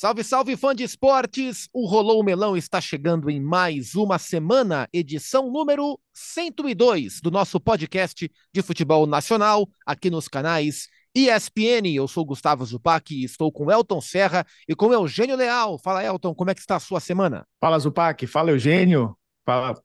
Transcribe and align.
Salve, 0.00 0.24
salve, 0.24 0.56
fã 0.56 0.74
de 0.74 0.82
esportes! 0.82 1.68
O 1.74 1.86
Rolou 1.86 2.20
o 2.20 2.24
Melão 2.24 2.56
está 2.56 2.80
chegando 2.80 3.28
em 3.28 3.38
mais 3.38 3.94
uma 3.94 4.18
semana, 4.18 4.88
edição 4.94 5.52
número 5.52 6.00
102 6.14 7.20
do 7.20 7.30
nosso 7.30 7.60
podcast 7.60 8.32
de 8.50 8.62
futebol 8.62 9.06
nacional, 9.06 9.68
aqui 9.84 10.08
nos 10.08 10.26
canais 10.26 10.88
ESPN. 11.14 11.86
Eu 11.94 12.08
sou 12.08 12.24
Gustavo 12.24 12.64
Zupac 12.64 13.14
e 13.14 13.24
estou 13.24 13.52
com 13.52 13.70
Elton 13.70 14.00
Serra 14.00 14.46
e 14.66 14.74
com 14.74 14.90
Eugênio 14.90 15.36
Leal. 15.36 15.78
Fala, 15.78 16.02
Elton, 16.02 16.34
como 16.34 16.50
é 16.50 16.54
que 16.54 16.60
está 16.60 16.76
a 16.76 16.80
sua 16.80 16.98
semana? 16.98 17.46
Fala, 17.60 17.78
Zupac. 17.78 18.26
Fala, 18.26 18.52
Eugênio. 18.52 19.14
Fala, 19.44 19.78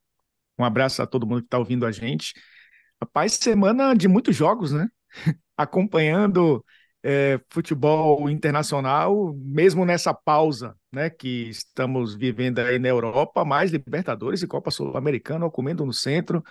um 0.58 0.64
abraço 0.64 1.02
a 1.02 1.06
todo 1.06 1.28
mundo 1.28 1.42
que 1.42 1.48
está 1.48 1.60
ouvindo 1.60 1.86
a 1.86 1.92
gente. 1.92 2.32
Rapaz, 3.02 3.34
semana 3.34 3.94
de 3.94 4.08
muitos 4.08 4.34
jogos, 4.34 4.72
né? 4.72 4.88
Acompanhando 5.58 6.64
é, 7.08 7.40
futebol 7.52 8.28
internacional, 8.32 9.36
mesmo 9.38 9.86
nessa 9.86 10.12
pausa 10.12 10.76
né, 10.92 11.08
que 11.08 11.48
estamos 11.50 12.16
vivendo 12.16 12.58
aí 12.58 12.80
na 12.80 12.88
Europa, 12.88 13.46
mais 13.46 13.70
Libertadores 13.72 14.42
e 14.42 14.48
Copa 14.48 14.72
Sul-Americana 14.72 15.48
comendo 15.52 15.86
no 15.86 15.94
centro. 15.94 16.42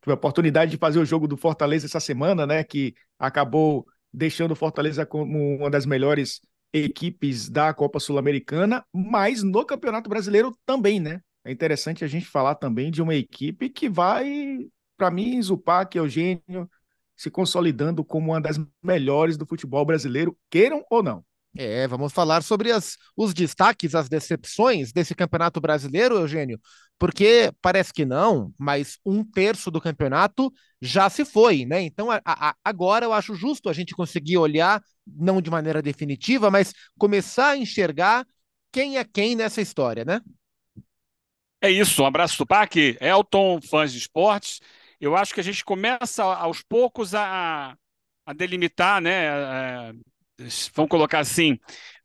Tive 0.00 0.12
a 0.12 0.14
oportunidade 0.14 0.70
de 0.70 0.76
fazer 0.76 1.00
o 1.00 1.04
jogo 1.04 1.26
do 1.26 1.36
Fortaleza 1.36 1.86
essa 1.86 1.98
semana, 1.98 2.46
né, 2.46 2.62
que 2.62 2.94
acabou 3.18 3.84
deixando 4.12 4.52
o 4.52 4.56
Fortaleza 4.56 5.04
como 5.04 5.56
uma 5.56 5.68
das 5.68 5.84
melhores 5.84 6.40
equipes 6.72 7.48
da 7.48 7.74
Copa 7.74 7.98
Sul-Americana, 7.98 8.84
mas 8.94 9.42
no 9.42 9.66
Campeonato 9.66 10.08
Brasileiro 10.08 10.56
também, 10.64 11.00
né? 11.00 11.20
É 11.44 11.50
interessante 11.50 12.04
a 12.04 12.08
gente 12.08 12.26
falar 12.26 12.54
também 12.54 12.88
de 12.88 13.02
uma 13.02 13.16
equipe 13.16 13.68
que 13.68 13.88
vai, 13.88 14.58
para 14.96 15.10
mim, 15.10 15.42
Zupac, 15.42 15.96
Eugênio, 15.98 16.70
se 17.16 17.30
consolidando 17.30 18.04
como 18.04 18.32
uma 18.32 18.40
das 18.40 18.58
melhores 18.82 19.36
do 19.36 19.46
futebol 19.46 19.84
brasileiro, 19.84 20.36
queiram 20.50 20.84
ou 20.90 21.02
não. 21.02 21.24
É, 21.56 21.86
vamos 21.86 22.12
falar 22.12 22.42
sobre 22.42 22.72
as, 22.72 22.96
os 23.16 23.32
destaques, 23.32 23.94
as 23.94 24.08
decepções 24.08 24.92
desse 24.92 25.14
campeonato 25.14 25.60
brasileiro, 25.60 26.16
Eugênio, 26.16 26.58
porque 26.98 27.52
parece 27.62 27.92
que 27.92 28.04
não, 28.04 28.52
mas 28.58 28.98
um 29.06 29.24
terço 29.24 29.70
do 29.70 29.80
campeonato 29.80 30.52
já 30.82 31.08
se 31.08 31.24
foi, 31.24 31.64
né? 31.64 31.80
Então, 31.80 32.10
a, 32.10 32.20
a, 32.24 32.56
agora 32.64 33.06
eu 33.06 33.12
acho 33.12 33.36
justo 33.36 33.68
a 33.68 33.72
gente 33.72 33.94
conseguir 33.94 34.36
olhar, 34.36 34.82
não 35.06 35.40
de 35.40 35.48
maneira 35.48 35.80
definitiva, 35.80 36.50
mas 36.50 36.72
começar 36.98 37.50
a 37.50 37.56
enxergar 37.56 38.26
quem 38.72 38.98
é 38.98 39.04
quem 39.04 39.36
nessa 39.36 39.60
história, 39.60 40.04
né? 40.04 40.20
É 41.60 41.70
isso, 41.70 42.02
um 42.02 42.06
abraço 42.06 42.36
do 42.36 42.46
Parque, 42.46 42.98
Elton, 43.00 43.60
fãs 43.62 43.92
de 43.92 43.98
esportes 43.98 44.60
eu 45.04 45.14
acho 45.16 45.34
que 45.34 45.40
a 45.40 45.44
gente 45.44 45.64
começa 45.64 46.24
aos 46.24 46.62
poucos 46.62 47.14
a, 47.14 47.76
a 48.26 48.32
delimitar, 48.32 49.00
né? 49.02 49.26
É, 49.26 49.92
vamos 50.74 50.90
colocar 50.90 51.18
assim, 51.20 51.58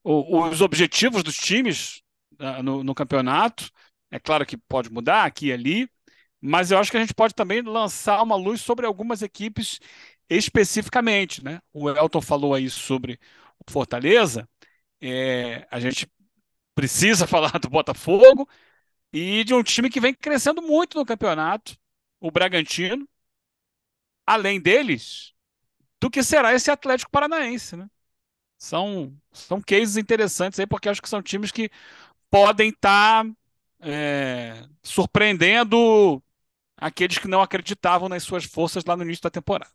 os 0.03 0.61
objetivos 0.61 1.23
dos 1.23 1.37
times 1.37 2.01
ah, 2.39 2.61
no, 2.61 2.83
no, 2.83 2.93
campeonato. 2.93 3.69
É 4.11 4.19
claro 4.19 4.45
que 4.45 4.57
pode 4.57 4.91
mudar 4.91 5.23
aqui 5.23 5.47
e 5.47 5.53
ali, 5.53 5.89
mas 6.41 6.71
eu 6.71 6.77
acho 6.77 6.91
que 6.91 6.97
a 6.97 6.99
gente 6.99 7.13
pode 7.13 7.33
também 7.33 7.61
lançar 7.61 8.21
uma 8.21 8.35
luz 8.35 8.61
sobre 8.61 8.85
algumas 8.85 9.21
equipes 9.21 9.79
especificamente, 10.29 11.43
né? 11.43 11.59
O 11.73 11.89
Elton 11.89 12.21
falou 12.21 12.53
aí 12.53 12.69
sobre 12.69 13.19
o 13.65 13.71
Fortaleza. 13.71 14.47
É, 15.01 15.65
a 15.71 15.79
gente 15.79 16.07
precisa 16.75 17.25
falar 17.27 17.57
do 17.59 17.69
Botafogo 17.69 18.47
e 19.13 19.43
de 19.45 19.53
um 19.53 19.63
time 19.63 19.89
que 19.89 20.01
vem 20.01 20.13
crescendo 20.13 20.61
muito 20.61 20.97
no 20.97 21.05
campeonato 21.05 21.77
o 22.19 22.31
Bragantino, 22.31 23.07
além 24.25 24.59
deles, 24.59 25.33
do 25.99 26.09
que 26.09 26.23
será 26.23 26.53
esse 26.53 26.69
Atlético 26.71 27.11
Paranaense, 27.11 27.75
né? 27.75 27.89
São, 28.57 29.17
são 29.31 29.61
cases 29.61 29.97
interessantes 29.97 30.59
aí, 30.59 30.67
porque 30.67 30.89
acho 30.89 31.01
que 31.01 31.09
são 31.09 31.21
times 31.21 31.51
que 31.51 31.71
podem 32.29 32.69
estar 32.69 33.23
tá, 33.23 33.31
é, 33.79 34.67
surpreendendo 34.83 36.21
aqueles 36.77 37.17
que 37.17 37.27
não 37.27 37.41
acreditavam 37.41 38.09
nas 38.09 38.23
suas 38.23 38.43
forças 38.43 38.83
lá 38.85 38.95
no 38.97 39.03
início 39.03 39.23
da 39.23 39.29
temporada. 39.29 39.71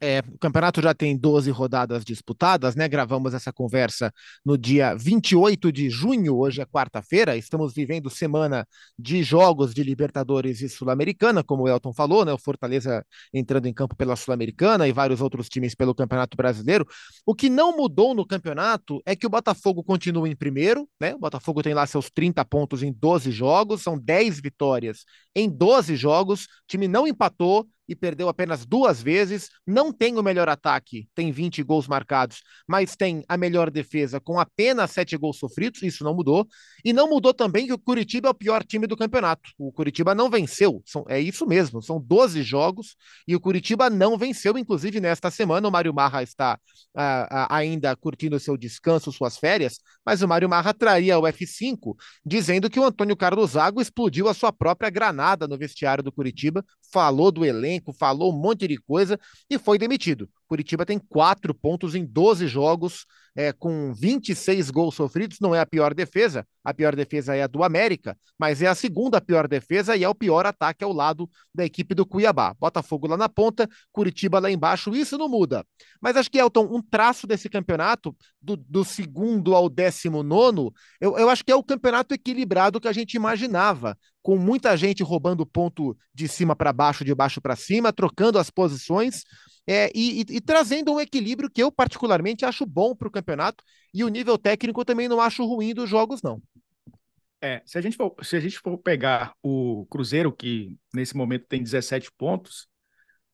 É, 0.00 0.20
o 0.20 0.38
campeonato 0.38 0.80
já 0.80 0.94
tem 0.94 1.16
12 1.16 1.50
rodadas 1.50 2.04
disputadas, 2.04 2.76
né? 2.76 2.88
Gravamos 2.88 3.34
essa 3.34 3.52
conversa 3.52 4.12
no 4.44 4.56
dia 4.56 4.94
28 4.94 5.72
de 5.72 5.90
junho, 5.90 6.36
hoje 6.36 6.60
é 6.60 6.66
quarta-feira. 6.66 7.36
Estamos 7.36 7.74
vivendo 7.74 8.08
semana 8.08 8.66
de 8.98 9.22
jogos 9.22 9.74
de 9.74 9.82
Libertadores 9.82 10.60
e 10.60 10.68
Sul-Americana, 10.68 11.42
como 11.42 11.64
o 11.64 11.68
Elton 11.68 11.92
falou, 11.92 12.24
né? 12.24 12.32
O 12.32 12.38
Fortaleza 12.38 13.04
entrando 13.32 13.66
em 13.66 13.74
campo 13.74 13.96
pela 13.96 14.14
Sul-Americana 14.14 14.86
e 14.86 14.92
vários 14.92 15.20
outros 15.20 15.48
times 15.48 15.74
pelo 15.74 15.94
Campeonato 15.94 16.36
Brasileiro. 16.36 16.86
O 17.26 17.34
que 17.34 17.48
não 17.50 17.76
mudou 17.76 18.14
no 18.14 18.26
campeonato 18.26 19.02
é 19.04 19.16
que 19.16 19.26
o 19.26 19.30
Botafogo 19.30 19.82
continua 19.82 20.28
em 20.28 20.36
primeiro, 20.36 20.88
né? 21.00 21.14
O 21.14 21.18
Botafogo 21.18 21.62
tem 21.62 21.74
lá 21.74 21.86
seus 21.86 22.08
30 22.10 22.44
pontos 22.44 22.82
em 22.82 22.92
12 22.92 23.32
jogos, 23.32 23.82
são 23.82 23.98
10 23.98 24.40
vitórias 24.40 25.04
em 25.34 25.48
12 25.48 25.96
jogos. 25.96 26.44
O 26.44 26.46
time 26.68 26.86
não 26.86 27.06
empatou, 27.06 27.66
e 27.88 27.96
perdeu 27.96 28.28
apenas 28.28 28.66
duas 28.66 29.02
vezes. 29.02 29.48
Não 29.66 29.92
tem 29.92 30.18
o 30.18 30.22
melhor 30.22 30.48
ataque, 30.48 31.08
tem 31.14 31.32
20 31.32 31.62
gols 31.62 31.88
marcados, 31.88 32.42
mas 32.66 32.94
tem 32.94 33.24
a 33.28 33.36
melhor 33.36 33.70
defesa 33.70 34.20
com 34.20 34.38
apenas 34.38 34.90
7 34.90 35.16
gols 35.16 35.38
sofridos, 35.38 35.82
isso 35.82 36.04
não 36.04 36.14
mudou. 36.14 36.46
E 36.84 36.92
não 36.92 37.08
mudou 37.08 37.32
também 37.32 37.66
que 37.66 37.72
o 37.72 37.78
Curitiba 37.78 38.28
é 38.28 38.30
o 38.30 38.34
pior 38.34 38.62
time 38.62 38.86
do 38.86 38.96
campeonato. 38.96 39.50
O 39.58 39.72
Curitiba 39.72 40.14
não 40.14 40.28
venceu, 40.28 40.82
são, 40.84 41.04
é 41.08 41.18
isso 41.18 41.46
mesmo, 41.46 41.82
são 41.82 42.00
12 42.00 42.42
jogos 42.42 42.96
e 43.26 43.34
o 43.34 43.40
Curitiba 43.40 43.88
não 43.88 44.18
venceu, 44.18 44.58
inclusive 44.58 45.00
nesta 45.00 45.30
semana. 45.30 45.68
O 45.68 45.72
Mário 45.72 45.94
Marra 45.94 46.22
está 46.22 46.58
uh, 46.94 47.00
uh, 47.00 47.46
ainda 47.48 47.96
curtindo 47.96 48.38
seu 48.38 48.56
descanso, 48.56 49.10
suas 49.10 49.38
férias, 49.38 49.78
mas 50.04 50.20
o 50.20 50.28
Mário 50.28 50.48
Marra 50.48 50.74
traria 50.74 51.18
o 51.18 51.22
F5 51.22 51.94
dizendo 52.24 52.68
que 52.68 52.78
o 52.78 52.84
Antônio 52.84 53.16
Carlos 53.16 53.52
Zago 53.52 53.80
explodiu 53.80 54.28
a 54.28 54.34
sua 54.34 54.52
própria 54.52 54.90
granada 54.90 55.48
no 55.48 55.56
vestiário 55.56 56.02
do 56.02 56.12
Curitiba, 56.12 56.64
falou 56.92 57.30
do 57.30 57.44
elenco 57.44 57.77
elenco, 57.78 57.92
falou 57.92 58.32
um 58.32 58.36
monte 58.36 58.66
de 58.66 58.76
coisa 58.76 59.18
e 59.48 59.58
foi 59.58 59.78
demitido. 59.78 60.28
Curitiba 60.48 60.86
tem 60.86 60.98
quatro 60.98 61.54
pontos 61.54 61.94
em 61.94 62.04
12 62.04 62.48
jogos, 62.48 63.04
é, 63.36 63.52
com 63.52 63.92
26 63.94 64.70
gols 64.70 64.94
sofridos. 64.94 65.38
Não 65.40 65.54
é 65.54 65.60
a 65.60 65.66
pior 65.66 65.92
defesa, 65.92 66.46
a 66.64 66.72
pior 66.72 66.96
defesa 66.96 67.36
é 67.36 67.42
a 67.42 67.46
do 67.46 67.62
América, 67.62 68.16
mas 68.38 68.62
é 68.62 68.66
a 68.66 68.74
segunda 68.74 69.20
pior 69.20 69.46
defesa 69.46 69.94
e 69.94 70.02
é 70.02 70.08
o 70.08 70.14
pior 70.14 70.46
ataque 70.46 70.82
ao 70.82 70.92
lado 70.92 71.28
da 71.54 71.64
equipe 71.64 71.94
do 71.94 72.06
Cuiabá. 72.06 72.54
Botafogo 72.58 73.06
lá 73.06 73.16
na 73.16 73.28
ponta, 73.28 73.68
Curitiba 73.92 74.38
lá 74.38 74.50
embaixo, 74.50 74.94
isso 74.96 75.18
não 75.18 75.28
muda. 75.28 75.64
Mas 76.00 76.16
acho 76.16 76.30
que, 76.30 76.38
Elton, 76.38 76.66
um 76.70 76.80
traço 76.80 77.26
desse 77.26 77.48
campeonato, 77.48 78.16
do, 78.40 78.56
do 78.56 78.84
segundo 78.84 79.54
ao 79.54 79.68
décimo 79.68 80.22
nono, 80.22 80.72
eu, 81.00 81.18
eu 81.18 81.28
acho 81.28 81.44
que 81.44 81.52
é 81.52 81.54
o 81.54 81.62
campeonato 81.62 82.14
equilibrado 82.14 82.80
que 82.80 82.88
a 82.88 82.92
gente 82.92 83.14
imaginava 83.14 83.96
com 84.22 84.36
muita 84.36 84.76
gente 84.76 85.02
roubando 85.02 85.46
ponto 85.46 85.96
de 86.12 86.26
cima 86.28 86.56
para 86.56 86.72
baixo, 86.72 87.04
de 87.04 87.14
baixo 87.14 87.40
para 87.40 87.56
cima, 87.56 87.92
trocando 87.92 88.38
as 88.38 88.50
posições, 88.50 89.22
é, 89.70 89.92
e, 89.94 90.22
e, 90.22 90.36
e, 90.36 90.40
trazendo 90.40 90.94
um 90.94 90.98
equilíbrio 90.98 91.50
que 91.50 91.62
eu 91.62 91.70
particularmente 91.70 92.42
acho 92.46 92.64
bom 92.64 92.96
para 92.96 93.06
o 93.06 93.10
campeonato 93.10 93.62
e 93.92 94.02
o 94.02 94.08
nível 94.08 94.38
técnico 94.38 94.82
também 94.82 95.08
não 95.08 95.20
acho 95.20 95.44
ruim 95.44 95.74
dos 95.74 95.90
jogos, 95.90 96.22
não. 96.22 96.40
É, 97.42 97.60
se 97.66 97.76
a 97.76 97.82
gente 97.82 97.94
for, 97.94 98.16
se 98.22 98.34
a 98.34 98.40
gente 98.40 98.58
for 98.58 98.78
pegar 98.78 99.34
o 99.42 99.86
Cruzeiro, 99.90 100.32
que 100.32 100.74
nesse 100.94 101.14
momento 101.14 101.44
tem 101.46 101.62
17 101.62 102.10
pontos, 102.16 102.66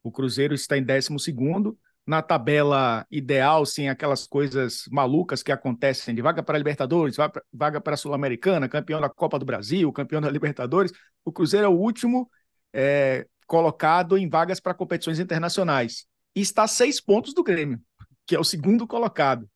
o 0.02 0.10
Cruzeiro 0.10 0.54
está 0.54 0.76
em 0.76 0.82
12 0.82 1.16
segundo, 1.20 1.78
na 2.04 2.20
tabela 2.20 3.06
ideal, 3.08 3.64
sem 3.64 3.88
aquelas 3.88 4.26
coisas 4.26 4.86
malucas 4.90 5.40
que 5.40 5.52
acontecem 5.52 6.16
de 6.16 6.20
vaga 6.20 6.42
para 6.42 6.58
Libertadores, 6.58 7.16
vaga 7.52 7.80
para 7.80 7.94
a 7.94 7.96
Sul-Americana, 7.96 8.68
campeão 8.68 9.00
da 9.00 9.08
Copa 9.08 9.38
do 9.38 9.46
Brasil, 9.46 9.90
campeão 9.92 10.20
da 10.20 10.28
Libertadores, 10.28 10.90
o 11.24 11.30
Cruzeiro 11.30 11.66
é 11.66 11.68
o 11.68 11.78
último 11.78 12.28
é, 12.72 13.24
colocado 13.46 14.18
em 14.18 14.28
vagas 14.28 14.58
para 14.58 14.74
competições 14.74 15.20
internacionais 15.20 16.12
e 16.34 16.40
está 16.40 16.64
a 16.64 16.68
seis 16.68 17.00
pontos 17.00 17.34
do 17.34 17.42
Grêmio, 17.42 17.80
que 18.26 18.34
é 18.34 18.38
o 18.38 18.44
segundo 18.44 18.86
colocado. 18.86 19.48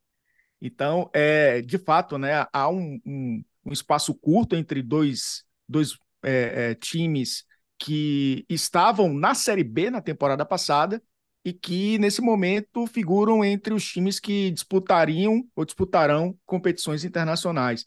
Então, 0.60 1.10
é, 1.12 1.60
de 1.62 1.78
fato, 1.78 2.18
né, 2.18 2.46
há 2.52 2.68
um, 2.68 3.00
um, 3.06 3.44
um 3.64 3.72
espaço 3.72 4.14
curto 4.14 4.56
entre 4.56 4.82
dois, 4.82 5.44
dois 5.68 5.98
é, 6.22 6.70
é, 6.70 6.74
times 6.74 7.44
que 7.78 8.44
estavam 8.48 9.14
na 9.14 9.34
Série 9.34 9.62
B 9.62 9.90
na 9.90 10.00
temporada 10.00 10.44
passada 10.44 11.00
e 11.44 11.52
que, 11.52 11.96
nesse 11.98 12.20
momento, 12.20 12.86
figuram 12.86 13.44
entre 13.44 13.72
os 13.72 13.84
times 13.84 14.18
que 14.18 14.50
disputariam 14.50 15.44
ou 15.54 15.64
disputarão 15.64 16.36
competições 16.44 17.04
internacionais. 17.04 17.84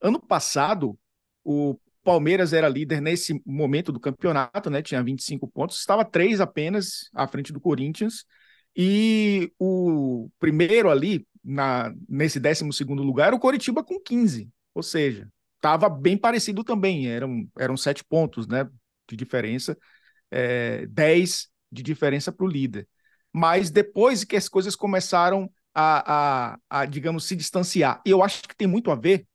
Ano 0.00 0.20
passado, 0.20 0.98
o 1.42 1.78
Palmeiras 2.04 2.52
era 2.52 2.68
líder 2.68 3.00
nesse 3.00 3.42
momento 3.44 3.90
do 3.90 3.98
campeonato, 3.98 4.70
né? 4.70 4.82
Tinha 4.82 5.02
25 5.02 5.48
pontos, 5.48 5.78
estava 5.78 6.04
três 6.04 6.40
apenas 6.40 7.08
à 7.14 7.26
frente 7.26 7.52
do 7.52 7.60
Corinthians. 7.60 8.24
E 8.76 9.50
o 9.58 10.28
primeiro 10.38 10.90
ali, 10.90 11.26
na, 11.42 11.92
nesse 12.08 12.38
12 12.38 12.84
lugar, 12.84 13.28
era 13.28 13.36
o 13.36 13.40
Coritiba 13.40 13.82
com 13.82 13.98
15. 13.98 14.48
Ou 14.74 14.82
seja, 14.82 15.28
estava 15.56 15.88
bem 15.88 16.16
parecido 16.16 16.62
também. 16.62 17.08
Eram, 17.08 17.48
eram 17.58 17.76
sete 17.76 18.04
pontos 18.04 18.46
né, 18.46 18.68
de 19.08 19.16
diferença, 19.16 19.76
é, 20.30 20.86
10 20.86 21.48
de 21.72 21.82
diferença 21.82 22.30
para 22.30 22.44
o 22.44 22.48
líder. 22.48 22.86
Mas 23.32 23.70
depois 23.70 24.24
que 24.24 24.36
as 24.36 24.48
coisas 24.48 24.76
começaram 24.76 25.50
a, 25.74 26.52
a, 26.52 26.58
a, 26.70 26.84
digamos, 26.84 27.24
se 27.24 27.34
distanciar, 27.34 28.00
e 28.06 28.10
eu 28.10 28.22
acho 28.22 28.42
que 28.42 28.56
tem 28.56 28.68
muito 28.68 28.90
a 28.90 28.94
ver 28.94 29.26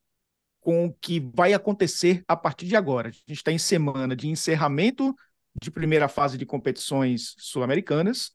com 0.59 0.87
o 0.87 0.93
que 0.93 1.19
vai 1.33 1.53
acontecer 1.53 2.23
a 2.27 2.35
partir 2.35 2.65
de 2.65 2.75
agora. 2.75 3.09
A 3.09 3.11
gente 3.11 3.31
está 3.31 3.51
em 3.51 3.57
semana 3.57 4.15
de 4.15 4.27
encerramento 4.27 5.15
de 5.61 5.71
primeira 5.71 6.07
fase 6.07 6.37
de 6.37 6.45
competições 6.45 7.35
sul-americanas. 7.37 8.31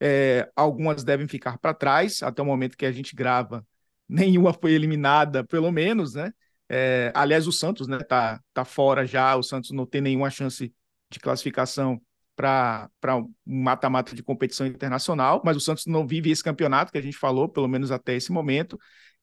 É, 0.00 0.48
algumas 0.54 1.02
devem 1.02 1.26
ficar 1.26 1.58
para 1.58 1.74
trás, 1.74 2.22
até 2.22 2.40
o 2.40 2.46
momento 2.46 2.76
que 2.76 2.86
a 2.86 2.92
gente 2.92 3.14
grava, 3.14 3.66
nenhuma 4.08 4.52
foi 4.52 4.72
eliminada, 4.72 5.44
pelo 5.44 5.70
menos, 5.70 6.14
né? 6.14 6.32
É, 6.70 7.10
aliás, 7.14 7.46
o 7.46 7.52
Santos 7.52 7.88
né, 7.88 7.98
tá, 7.98 8.40
tá 8.52 8.64
fora 8.64 9.06
já, 9.06 9.34
o 9.36 9.42
Santos 9.42 9.70
não 9.70 9.86
tem 9.86 10.00
nenhuma 10.00 10.30
chance 10.30 10.72
de 11.10 11.18
classificação 11.18 12.00
para 12.36 13.16
um 13.16 13.34
mata-mata 13.44 14.14
de 14.14 14.22
competição 14.22 14.66
internacional, 14.66 15.42
mas 15.44 15.56
o 15.56 15.60
Santos 15.60 15.86
não 15.86 16.06
vive 16.06 16.30
esse 16.30 16.44
campeonato 16.44 16.92
que 16.92 16.98
a 16.98 17.02
gente 17.02 17.16
falou, 17.16 17.48
pelo 17.48 17.66
menos 17.66 17.90
até 17.90 18.14
esse 18.14 18.30
momento. 18.30 18.78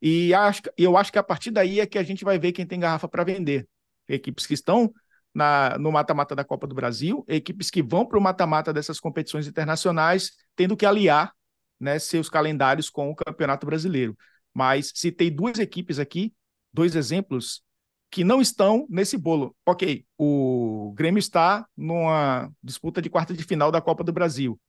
E 0.07 0.35
acho, 0.35 0.61
eu 0.77 0.95
acho 0.95 1.11
que 1.11 1.17
a 1.17 1.23
partir 1.23 1.49
daí 1.49 1.79
é 1.79 1.85
que 1.87 1.97
a 1.97 2.03
gente 2.03 2.23
vai 2.23 2.37
ver 2.37 2.51
quem 2.51 2.63
tem 2.63 2.79
garrafa 2.79 3.07
para 3.07 3.23
vender. 3.23 3.67
Equipes 4.07 4.45
que 4.45 4.53
estão 4.53 4.93
na, 5.33 5.79
no 5.79 5.91
mata-mata 5.91 6.35
da 6.35 6.43
Copa 6.43 6.67
do 6.67 6.75
Brasil, 6.75 7.25
equipes 7.27 7.71
que 7.71 7.81
vão 7.81 8.05
para 8.05 8.19
o 8.19 8.21
mata-mata 8.21 8.71
dessas 8.71 8.99
competições 8.99 9.47
internacionais, 9.47 10.33
tendo 10.55 10.77
que 10.77 10.85
aliar 10.85 11.33
né, 11.79 11.97
seus 11.97 12.29
calendários 12.29 12.87
com 12.87 13.09
o 13.09 13.15
Campeonato 13.15 13.65
Brasileiro. 13.65 14.15
Mas 14.53 14.91
citei 14.93 15.31
duas 15.31 15.57
equipes 15.57 15.97
aqui, 15.97 16.31
dois 16.71 16.95
exemplos 16.95 17.63
que 18.11 18.23
não 18.23 18.39
estão 18.39 18.85
nesse 18.87 19.17
bolo. 19.17 19.55
Ok, 19.65 20.05
o 20.19 20.93
Grêmio 20.95 21.17
está 21.17 21.65
numa 21.75 22.51
disputa 22.61 23.01
de 23.01 23.09
quarta 23.09 23.33
de 23.33 23.43
final 23.43 23.71
da 23.71 23.81
Copa 23.81 24.03
do 24.03 24.13
Brasil, 24.13 24.61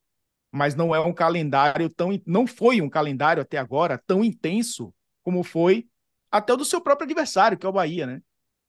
mas 0.50 0.74
não 0.74 0.94
é 0.94 1.00
um 1.00 1.12
calendário 1.12 1.90
tão. 1.90 2.18
Não 2.24 2.46
foi 2.46 2.80
um 2.80 2.88
calendário 2.88 3.42
até 3.42 3.58
agora 3.58 4.02
tão 4.06 4.24
intenso 4.24 4.94
como 5.26 5.42
foi 5.42 5.88
até 6.30 6.52
o 6.52 6.56
do 6.56 6.64
seu 6.64 6.80
próprio 6.80 7.04
adversário, 7.04 7.58
que 7.58 7.66
é 7.66 7.68
o 7.68 7.72
Bahia, 7.72 8.06
né? 8.06 8.22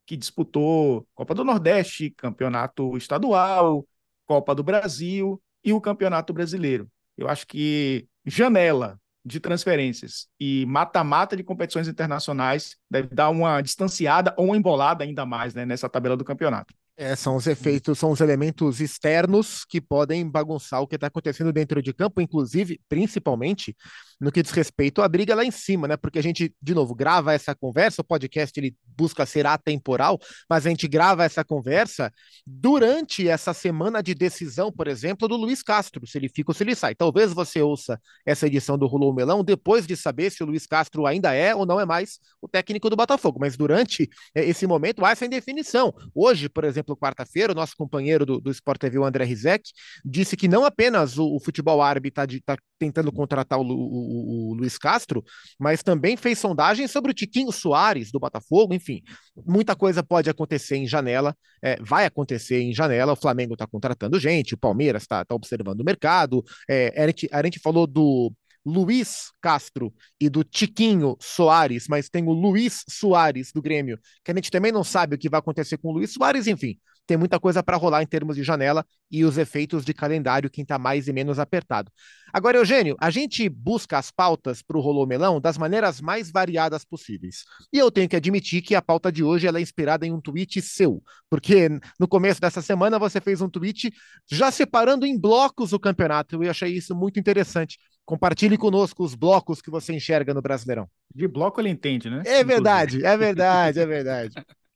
Que 0.08 0.18
disputou 0.18 1.08
Copa 1.14 1.36
do 1.36 1.44
Nordeste, 1.44 2.10
Campeonato 2.10 2.98
Estadual, 2.98 3.88
Copa 4.26 4.56
do 4.56 4.64
Brasil 4.64 5.40
e 5.64 5.72
o 5.72 5.80
Campeonato 5.80 6.34
Brasileiro. 6.34 6.90
Eu 7.16 7.30
acho 7.30 7.46
que 7.46 8.08
janela 8.26 9.00
de 9.24 9.40
transferências 9.40 10.28
e 10.40 10.66
mata-mata 10.66 11.38
de 11.38 11.44
competições 11.44 11.88
internacionais 11.88 12.76
deve 12.90 13.10
dar 13.14 13.30
uma 13.30 13.62
distanciada 13.62 14.34
ou 14.36 14.46
uma 14.46 14.58
embolada 14.58 15.04
ainda 15.04 15.28
mais 15.28 15.54
né, 15.54 15.64
nessa 15.64 15.88
tabela 15.88 16.18
do 16.18 16.26
campeonato. 16.26 16.74
É, 16.96 17.16
são 17.16 17.36
os 17.36 17.46
efeitos, 17.46 18.00
são 18.00 18.10
os 18.10 18.20
elementos 18.20 18.82
externos 18.82 19.64
que 19.64 19.80
podem 19.80 20.28
bagunçar 20.28 20.82
o 20.82 20.88
que 20.88 20.96
está 20.96 21.06
acontecendo 21.06 21.54
dentro 21.54 21.84
de 21.84 21.94
campo, 21.94 22.20
inclusive, 22.20 22.82
principalmente, 22.90 23.76
no 24.20 24.32
que 24.32 24.42
diz 24.42 24.52
respeito 24.52 25.02
à 25.02 25.08
briga 25.08 25.36
lá 25.36 25.46
em 25.46 25.52
cima, 25.52 25.88
né? 25.88 25.98
Porque 25.98 26.20
a 26.20 26.24
gente, 26.24 26.54
de 26.62 26.74
novo, 26.74 26.96
grava 26.96 27.34
essa 27.34 27.54
conversa, 27.54 28.02
o 28.02 28.06
podcast 28.06 28.60
ele 28.60 28.76
busca 28.96 29.26
ser 29.26 29.46
atemporal, 29.46 30.20
mas 30.50 30.66
a 30.66 30.70
gente 30.70 30.88
grava 30.88 31.24
essa 31.24 31.44
conversa 31.44 32.12
durante 32.46 33.28
essa 33.28 33.54
semana 33.54 34.02
de 34.02 34.16
decisão, 34.16 34.72
por 34.72 34.88
exemplo, 34.88 35.28
do 35.28 35.36
Luiz 35.36 35.62
Castro, 35.62 36.06
se 36.08 36.18
ele 36.18 36.30
fica 36.30 36.52
ou 36.52 36.56
se 36.56 36.64
ele 36.64 36.76
sai. 36.76 36.96
Talvez 36.96 37.32
você 37.32 37.62
ouça 37.62 38.00
essa 38.26 38.48
edição 38.48 38.78
do 38.78 38.88
Rolou 38.88 39.14
Melão 39.14 39.44
depois 39.44 39.86
de 39.86 39.96
saber 39.96 40.32
se 40.32 40.44
o 40.44 40.46
Luiz 40.46 40.66
Castro 40.66 41.06
ainda 41.06 41.34
é 41.34 41.54
ou 41.54 41.66
não 41.66 41.80
é 41.80 41.86
mais 41.86 42.20
o 42.42 42.48
técnico 42.48 42.90
do 42.90 42.96
Botafogo, 42.96 43.40
mas 43.40 43.56
durante 43.56 44.10
é, 44.34 44.44
esse 44.44 44.66
momento 44.66 45.06
há 45.06 45.12
essa 45.12 45.26
indefinição. 45.26 45.94
Hoje, 46.14 46.50
por 46.50 46.64
exemplo, 46.64 46.98
quarta-feira, 46.98 47.52
o 47.52 47.56
nosso 47.56 47.76
companheiro 47.78 48.26
do, 48.26 48.40
do 48.40 48.52
Sport 48.52 48.80
TV, 48.80 48.98
o 48.98 49.06
André 49.06 49.26
Rizek, 49.26 49.70
disse 50.04 50.36
que 50.36 50.48
não 50.48 50.66
apenas 50.66 51.18
o, 51.18 51.36
o 51.36 51.40
futebol 51.40 51.82
árabe 51.82 52.10
está 52.10 52.26
tá 52.46 52.58
tentando 52.80 53.12
contratar 53.12 53.60
o, 53.60 53.64
o, 53.64 54.07
o, 54.08 54.54
Luiz 54.54 54.78
Castro, 54.78 55.24
mas 55.60 55.84
também 55.84 56.16
fez 56.18 56.40
sondagens 56.40 56.92
sobre 56.92 57.12
o 57.12 57.14
Tiquinho 57.14 57.52
Soares 57.52 58.12
do 58.12 58.20
Botafogo, 58.20 58.74
enfim, 58.74 59.02
muita 59.46 59.76
coisa 59.76 60.04
pode 60.04 60.30
acontecer 60.30 60.78
em 60.78 60.88
janela, 60.88 61.36
é, 61.62 61.78
vai 61.82 62.06
acontecer 62.06 62.62
em 62.62 62.74
janela, 62.74 63.14
o 63.14 63.18
Flamengo 63.18 63.54
está 63.54 63.68
contratando 63.68 64.20
gente, 64.20 64.54
o 64.54 64.58
Palmeiras 64.58 65.04
está 65.04 65.24
tá 65.24 65.36
observando 65.36 65.82
o 65.82 65.86
mercado, 65.86 66.44
é, 66.70 66.94
a, 67.02 67.08
gente, 67.08 67.30
a 67.32 67.44
gente 67.44 67.60
falou 67.60 67.86
do 67.86 68.34
Luiz 68.66 69.32
Castro 69.42 69.94
e 70.20 70.30
do 70.30 70.44
Tiquinho 70.44 71.16
Soares, 71.22 71.88
mas 71.88 72.10
tem 72.10 72.24
o 72.26 72.34
Luiz 72.34 72.84
Soares 72.90 73.52
do 73.54 73.62
Grêmio, 73.62 73.98
que 74.24 74.32
a 74.32 74.36
gente 74.36 74.52
também 74.52 74.72
não 74.72 74.84
sabe 74.84 75.16
o 75.16 75.18
que 75.18 75.30
vai 75.30 75.40
acontecer 75.40 75.78
com 75.78 75.90
o 75.90 75.94
Luiz 75.94 76.12
Soares, 76.12 76.48
enfim, 76.48 76.78
tem 77.08 77.18
muita 77.18 77.40
coisa 77.40 77.64
para 77.64 77.78
rolar 77.78 78.04
em 78.04 78.06
termos 78.06 78.36
de 78.36 78.44
janela 78.44 78.86
e 79.10 79.24
os 79.24 79.38
efeitos 79.38 79.86
de 79.86 79.94
calendário, 79.94 80.50
quem 80.50 80.62
está 80.62 80.78
mais 80.78 81.08
e 81.08 81.14
menos 81.14 81.40
apertado. 81.40 81.90
Agora, 82.34 82.58
Eugênio, 82.58 82.98
a 83.00 83.10
gente 83.10 83.48
busca 83.48 83.98
as 83.98 84.12
pautas 84.12 84.62
para 84.62 84.78
o 84.78 84.82
Rolô 84.82 85.06
Melão 85.06 85.40
das 85.40 85.58
maneiras 85.58 86.02
mais 86.02 86.30
variadas 86.30 86.84
possíveis. 86.84 87.46
E 87.72 87.78
eu 87.78 87.90
tenho 87.90 88.10
que 88.10 88.18
admitir 88.18 88.62
que 88.62 88.76
a 88.76 88.82
pauta 88.82 89.10
de 89.10 89.24
hoje 89.24 89.48
ela 89.48 89.60
é 89.60 89.62
inspirada 89.62 90.06
em 90.06 90.12
um 90.12 90.20
tweet 90.20 90.62
seu, 90.62 91.02
porque 91.30 91.70
no 91.98 92.08
começo 92.08 92.42
dessa 92.42 92.62
semana 92.62 93.00
você 93.00 93.22
fez 93.22 93.40
um 93.40 93.50
tweet 93.50 93.92
já 94.30 94.52
separando 94.52 95.06
em 95.06 95.18
blocos 95.18 95.72
o 95.72 95.80
campeonato. 95.80 96.44
Eu 96.44 96.52
achei 96.52 96.74
isso 96.74 96.94
muito 96.94 97.20
interessante. 97.20 97.80
Compartilhe 98.06 98.58
conosco 98.58 99.04
os 99.04 99.16
blocos 99.16 99.62
que 99.62 99.70
você 99.70 99.94
enxerga 99.94 100.34
no 100.34 100.42
Brasileirão. 100.42 100.88
De 101.14 101.28
bloco 101.28 101.62
ele 101.62 101.70
entende, 101.70 102.10
né? 102.10 102.24
É 102.26 102.44
verdade, 102.44 103.06
é 103.06 103.18
verdade, 103.18 103.80
é 103.80 103.86
verdade. 103.86 104.34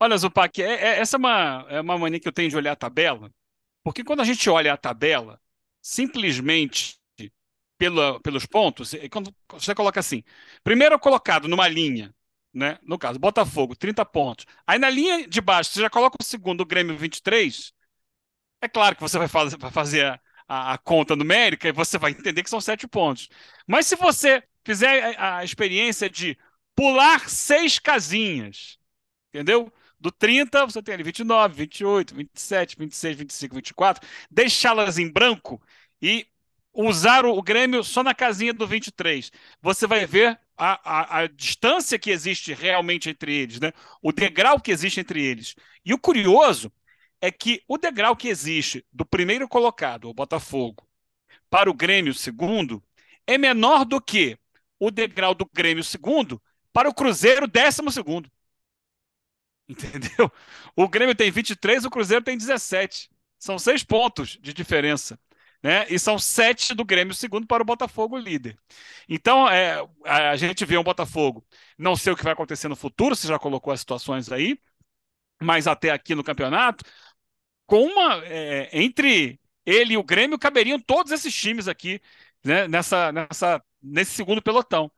Olha, 0.00 0.16
Zupac, 0.18 0.62
é, 0.62 0.66
é, 0.66 0.98
essa 1.00 1.16
é 1.16 1.18
uma, 1.18 1.66
é 1.68 1.80
uma 1.80 1.98
mania 1.98 2.20
que 2.20 2.28
eu 2.28 2.32
tenho 2.32 2.50
de 2.50 2.56
olhar 2.56 2.72
a 2.72 2.76
tabela, 2.76 3.32
porque 3.82 4.04
quando 4.04 4.20
a 4.20 4.24
gente 4.24 4.48
olha 4.50 4.72
a 4.72 4.76
tabela, 4.76 5.40
simplesmente 5.82 6.98
pela, 7.78 8.20
pelos 8.20 8.46
pontos, 8.46 8.92
quando 9.10 9.34
você 9.50 9.74
coloca 9.74 10.00
assim, 10.00 10.22
primeiro 10.64 10.98
colocado 10.98 11.48
numa 11.48 11.68
linha, 11.68 12.14
né? 12.52 12.78
No 12.82 12.98
caso, 12.98 13.18
Botafogo, 13.18 13.76
30 13.76 14.04
pontos. 14.04 14.46
Aí 14.66 14.78
na 14.78 14.88
linha 14.90 15.26
de 15.28 15.40
baixo, 15.40 15.70
você 15.72 15.80
já 15.82 15.90
coloca 15.90 16.16
o 16.20 16.24
segundo, 16.24 16.62
o 16.62 16.66
Grêmio, 16.66 16.96
23. 16.96 17.72
É 18.62 18.68
claro 18.68 18.96
que 18.96 19.02
você 19.02 19.18
vai 19.18 19.28
fazer, 19.28 19.58
vai 19.58 19.70
fazer 19.70 20.20
a, 20.48 20.74
a, 20.74 20.78
conta 20.78 21.16
numérica 21.16 21.68
e 21.68 21.72
você 21.72 21.98
vai 21.98 22.12
entender 22.12 22.42
que 22.42 22.50
são 22.50 22.60
sete 22.60 22.88
pontos. 22.88 23.28
Mas 23.66 23.86
se 23.86 23.96
você 23.96 24.42
fizer 24.64 25.16
a, 25.18 25.38
a 25.38 25.44
experiência 25.44 26.08
de 26.10 26.38
pular 26.74 27.28
seis 27.28 27.78
casinhas, 27.78 28.78
entendeu? 29.30 29.72
Do 29.98 30.10
30, 30.10 30.66
você 30.66 30.82
tem 30.82 30.94
ali 30.94 31.02
29, 31.02 31.54
28, 31.54 32.14
27, 32.14 32.76
26, 32.78 33.16
25, 33.16 33.54
24, 33.54 34.08
deixá-las 34.30 34.98
em 34.98 35.10
branco 35.10 35.60
e 36.00 36.26
usar 36.72 37.24
o, 37.24 37.40
Grêmio 37.42 37.82
só 37.82 38.02
na 38.02 38.14
casinha 38.14 38.52
do 38.52 38.66
23. 38.66 39.32
Você 39.62 39.86
vai 39.86 40.04
ver 40.06 40.38
a, 40.56 40.80
a, 40.84 41.20
a, 41.20 41.26
distância 41.26 41.98
que 41.98 42.10
existe 42.10 42.52
realmente 42.52 43.08
entre 43.08 43.34
eles, 43.34 43.58
né? 43.58 43.72
o 44.02 44.12
degrau 44.12 44.60
que 44.60 44.70
existe 44.70 45.00
entre 45.00 45.24
eles. 45.24 45.54
E 45.84 45.94
o 45.94 45.98
curioso 45.98 46.70
é 47.20 47.30
que 47.30 47.62
o 47.66 47.78
degrau 47.78 48.14
que 48.14 48.28
existe 48.28 48.84
do 48.92 49.06
primeiro 49.06 49.48
colocado, 49.48 50.08
o 50.08 50.14
Botafogo, 50.14 50.86
para 51.48 51.70
o 51.70 51.74
Grêmio 51.74 52.12
segundo, 52.12 52.82
é 53.26 53.38
menor 53.38 53.84
do 53.84 54.00
que 54.00 54.38
o 54.78 54.90
degrau 54.90 55.34
do 55.34 55.48
Grêmio 55.52 55.82
segundo 55.82 56.40
para 56.72 56.88
o 56.88 56.94
Cruzeiro 56.94 57.46
décimo 57.46 57.90
segundo. 57.90 58.30
Entendeu? 59.68 60.30
O 60.74 60.88
Grêmio 60.88 61.14
tem 61.14 61.30
23, 61.30 61.84
o 61.84 61.90
Cruzeiro 61.90 62.24
tem 62.24 62.36
17. 62.36 63.10
São 63.38 63.58
seis 63.58 63.82
pontos 63.82 64.38
de 64.40 64.52
diferença. 64.52 65.18
Né? 65.62 65.86
E 65.88 65.98
são 65.98 66.18
sete 66.18 66.74
do 66.74 66.84
Grêmio 66.84 67.14
segundo 67.14 67.46
para 67.46 67.62
o 67.62 67.66
Botafogo 67.66 68.16
líder. 68.16 68.56
Então, 69.08 69.48
é, 69.48 69.84
a 70.04 70.36
gente 70.36 70.64
vê 70.64 70.78
um 70.78 70.84
Botafogo, 70.84 71.44
não 71.76 71.96
sei 71.96 72.12
o 72.12 72.16
que 72.16 72.22
vai 72.22 72.34
acontecer 72.34 72.68
no 72.68 72.76
futuro, 72.76 73.16
você 73.16 73.26
já 73.26 73.38
colocou 73.38 73.72
as 73.72 73.80
situações 73.80 74.30
aí, 74.30 74.58
mas 75.42 75.66
até 75.66 75.90
aqui 75.90 76.14
no 76.14 76.24
campeonato, 76.24 76.84
com 77.66 77.84
uma. 77.84 78.24
É, 78.26 78.70
entre 78.72 79.40
ele 79.66 79.94
e 79.94 79.96
o 79.98 80.04
Grêmio 80.04 80.38
caberiam 80.38 80.80
todos 80.80 81.12
esses 81.12 81.34
times 81.34 81.68
aqui 81.68 82.00
né, 82.44 82.68
nessa, 82.68 83.12
nessa, 83.12 83.62
nesse 83.82 84.12
segundo 84.12 84.42
pelotão. 84.42 84.90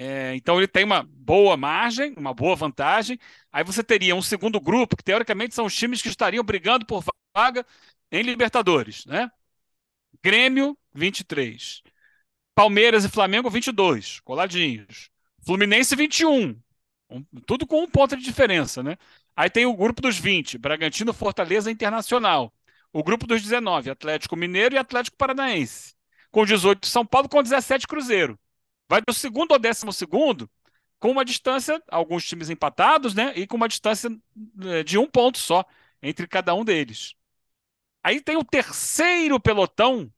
É, 0.00 0.32
então 0.36 0.58
ele 0.58 0.68
tem 0.68 0.84
uma 0.84 1.02
boa 1.02 1.56
margem, 1.56 2.14
uma 2.16 2.32
boa 2.32 2.54
vantagem. 2.54 3.18
Aí 3.50 3.64
você 3.64 3.82
teria 3.82 4.14
um 4.14 4.22
segundo 4.22 4.60
grupo, 4.60 4.96
que 4.96 5.02
teoricamente 5.02 5.56
são 5.56 5.66
os 5.66 5.74
times 5.74 6.00
que 6.00 6.08
estariam 6.08 6.44
brigando 6.44 6.86
por 6.86 7.04
vaga 7.36 7.66
em 8.12 8.22
Libertadores, 8.22 9.04
né? 9.06 9.28
Grêmio, 10.22 10.78
23. 10.94 11.82
Palmeiras 12.54 13.04
e 13.04 13.08
Flamengo, 13.08 13.50
22, 13.50 14.20
coladinhos. 14.20 15.10
Fluminense, 15.44 15.96
21. 15.96 16.60
Um, 17.10 17.24
tudo 17.46 17.66
com 17.66 17.82
um 17.82 17.90
ponto 17.90 18.16
de 18.16 18.22
diferença, 18.24 18.82
né? 18.82 18.96
Aí 19.36 19.50
tem 19.50 19.66
o 19.66 19.76
grupo 19.76 20.00
dos 20.02 20.18
20, 20.18 20.58
Bragantino, 20.58 21.12
Fortaleza 21.12 21.70
Internacional. 21.72 22.52
O 22.92 23.02
grupo 23.02 23.26
dos 23.26 23.42
19, 23.42 23.90
Atlético 23.90 24.36
Mineiro 24.36 24.76
e 24.76 24.78
Atlético 24.78 25.16
Paranaense. 25.16 25.94
Com 26.30 26.44
18, 26.44 26.86
São 26.86 27.04
Paulo, 27.04 27.28
com 27.28 27.42
17, 27.42 27.86
Cruzeiro. 27.88 28.38
Vai 28.88 29.00
do 29.06 29.12
segundo 29.12 29.52
ao 29.52 29.58
décimo 29.58 29.92
segundo, 29.92 30.50
com 30.98 31.10
uma 31.10 31.24
distância, 31.24 31.82
alguns 31.88 32.24
times 32.26 32.50
empatados, 32.50 33.14
né? 33.14 33.32
E 33.36 33.46
com 33.46 33.56
uma 33.56 33.68
distância 33.68 34.10
eh, 34.64 34.82
de 34.82 34.98
um 34.98 35.06
ponto 35.06 35.38
só 35.38 35.64
entre 36.02 36.26
cada 36.26 36.54
um 36.54 36.64
deles. 36.64 37.14
Aí 38.02 38.20
tem 38.20 38.36
o 38.36 38.44
terceiro 38.44 39.40
pelotão, 39.40 40.12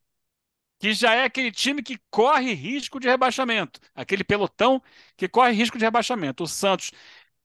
que 0.79 0.95
já 0.95 1.15
é 1.15 1.25
aquele 1.25 1.53
time 1.53 1.83
que 1.83 1.99
corre 2.11 2.55
risco 2.55 3.00
de 3.00 3.09
rebaixamento. 3.09 3.81
Aquele 3.95 4.25
pelotão 4.25 4.83
que 5.17 5.29
corre 5.29 5.53
risco 5.53 5.79
de 5.79 5.85
rebaixamento. 5.85 6.45
O 6.45 6.49
Santos 6.49 6.91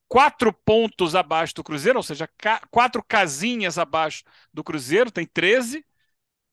quatro 0.07 0.53
pontos 0.53 1.15
abaixo 1.15 1.53
do 1.55 1.63
Cruzeiro, 1.63 1.99
ou 1.99 2.03
seja, 2.03 2.29
quatro 2.71 3.03
casinhas 3.03 3.77
abaixo 3.77 4.23
do 4.53 4.63
Cruzeiro, 4.63 5.11
tem 5.11 5.25
13. 5.25 5.85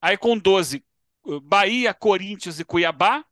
Aí 0.00 0.16
com 0.16 0.36
12, 0.38 0.84
Bahia, 1.44 1.94
Corinthians 1.94 2.60
e 2.60 2.64
Cuiabá. 2.64 3.24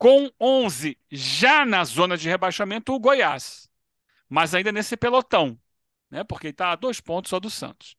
Com 0.00 0.30
11, 0.40 0.96
já 1.10 1.66
na 1.66 1.84
zona 1.84 2.16
de 2.16 2.26
rebaixamento, 2.26 2.94
o 2.94 2.98
Goiás. 2.98 3.68
Mas 4.30 4.54
ainda 4.54 4.72
nesse 4.72 4.96
pelotão, 4.96 5.60
né? 6.10 6.24
porque 6.24 6.48
está 6.48 6.72
a 6.72 6.76
dois 6.76 7.02
pontos 7.02 7.28
só 7.28 7.38
do 7.38 7.50
Santos. 7.50 7.94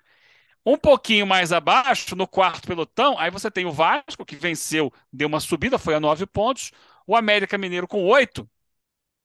Um 0.65 0.77
pouquinho 0.77 1.27
mais 1.27 1.53
abaixo, 1.53 2.15
no 2.15 2.27
quarto 2.27 2.67
pelotão, 2.67 3.20
aí 3.20 3.29
você 3.29 3.51
tem 3.51 3.67
o 3.67 3.72
Vasco, 3.72 4.25
que 4.25 4.36
venceu, 4.36 4.91
deu 5.13 5.27
uma 5.27 5.39
subida, 5.39 5.77
foi 5.77 5.93
a 5.93 6.00
nove 6.00 6.25
pontos. 6.25 6.72
O 7.05 7.15
América 7.15 7.55
Mineiro 7.55 7.88
com 7.88 8.03
oito. 8.08 8.50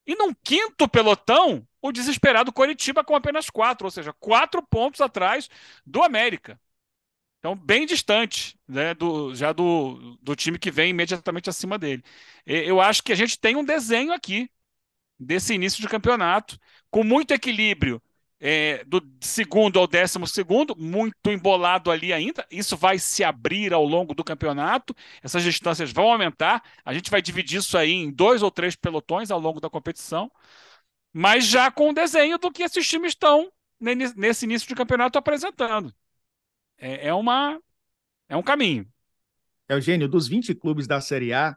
E 0.07 0.15
num 0.15 0.35
quinto 0.35 0.87
pelotão, 0.87 1.67
o 1.81 1.91
desesperado 1.91 2.53
Coritiba 2.53 3.03
com 3.03 3.17
apenas 3.17 3.49
quatro, 3.49 3.87
ou 3.87 3.91
seja, 3.91 4.13
quatro 4.13 4.63
pontos 4.63 5.01
atrás 5.01 5.49
do 5.87 6.03
América. 6.03 6.61
Então, 7.47 7.55
bem 7.55 7.87
distante 7.87 8.59
né, 8.67 8.93
do, 8.93 9.33
já 9.33 9.53
do, 9.53 10.19
do 10.21 10.35
time 10.35 10.59
que 10.59 10.69
vem 10.69 10.91
imediatamente 10.91 11.49
acima 11.49 11.79
dele. 11.79 12.03
Eu 12.45 12.81
acho 12.81 13.05
que 13.05 13.13
a 13.13 13.15
gente 13.15 13.39
tem 13.39 13.55
um 13.55 13.65
desenho 13.65 14.13
aqui 14.13 14.51
desse 15.17 15.55
início 15.55 15.81
de 15.81 15.87
campeonato, 15.89 16.59
com 16.91 17.05
muito 17.05 17.31
equilíbrio 17.33 18.03
é, 18.41 18.83
do 18.85 19.01
segundo 19.21 19.79
ao 19.79 19.87
décimo 19.87 20.27
segundo, 20.27 20.75
muito 20.77 21.31
embolado 21.31 21.89
ali 21.89 22.13
ainda. 22.13 22.45
Isso 22.51 22.77
vai 22.77 22.99
se 22.99 23.23
abrir 23.23 23.73
ao 23.73 23.85
longo 23.85 24.13
do 24.13 24.25
campeonato, 24.25 24.93
essas 25.23 25.45
distâncias 25.45 25.93
vão 25.93 26.11
aumentar. 26.11 26.65
A 26.85 26.93
gente 26.93 27.13
vai 27.13 27.23
dividir 27.23 27.61
isso 27.61 27.79
aí 27.79 27.93
em 27.93 28.11
dois 28.11 28.43
ou 28.43 28.51
três 28.51 28.75
pelotões 28.75 29.31
ao 29.31 29.39
longo 29.39 29.61
da 29.61 29.71
competição, 29.71 30.29
mas 31.13 31.47
já 31.47 31.71
com 31.71 31.91
o 31.91 31.95
desenho 31.95 32.39
do 32.39 32.51
que 32.51 32.65
esses 32.65 32.89
times 32.89 33.13
estão 33.13 33.53
nesse 33.81 34.47
início 34.47 34.67
de 34.67 34.75
campeonato 34.75 35.17
apresentando 35.17 35.95
é, 36.79 37.09
é, 37.09 37.15
uma, 37.15 37.61
é 38.29 38.37
um 38.37 38.43
caminho. 38.43 38.89
Eugênio, 39.69 40.09
dos 40.09 40.29
20 40.29 40.55
clubes 40.55 40.87
da 40.87 41.01
Série 41.01 41.33
A, 41.33 41.57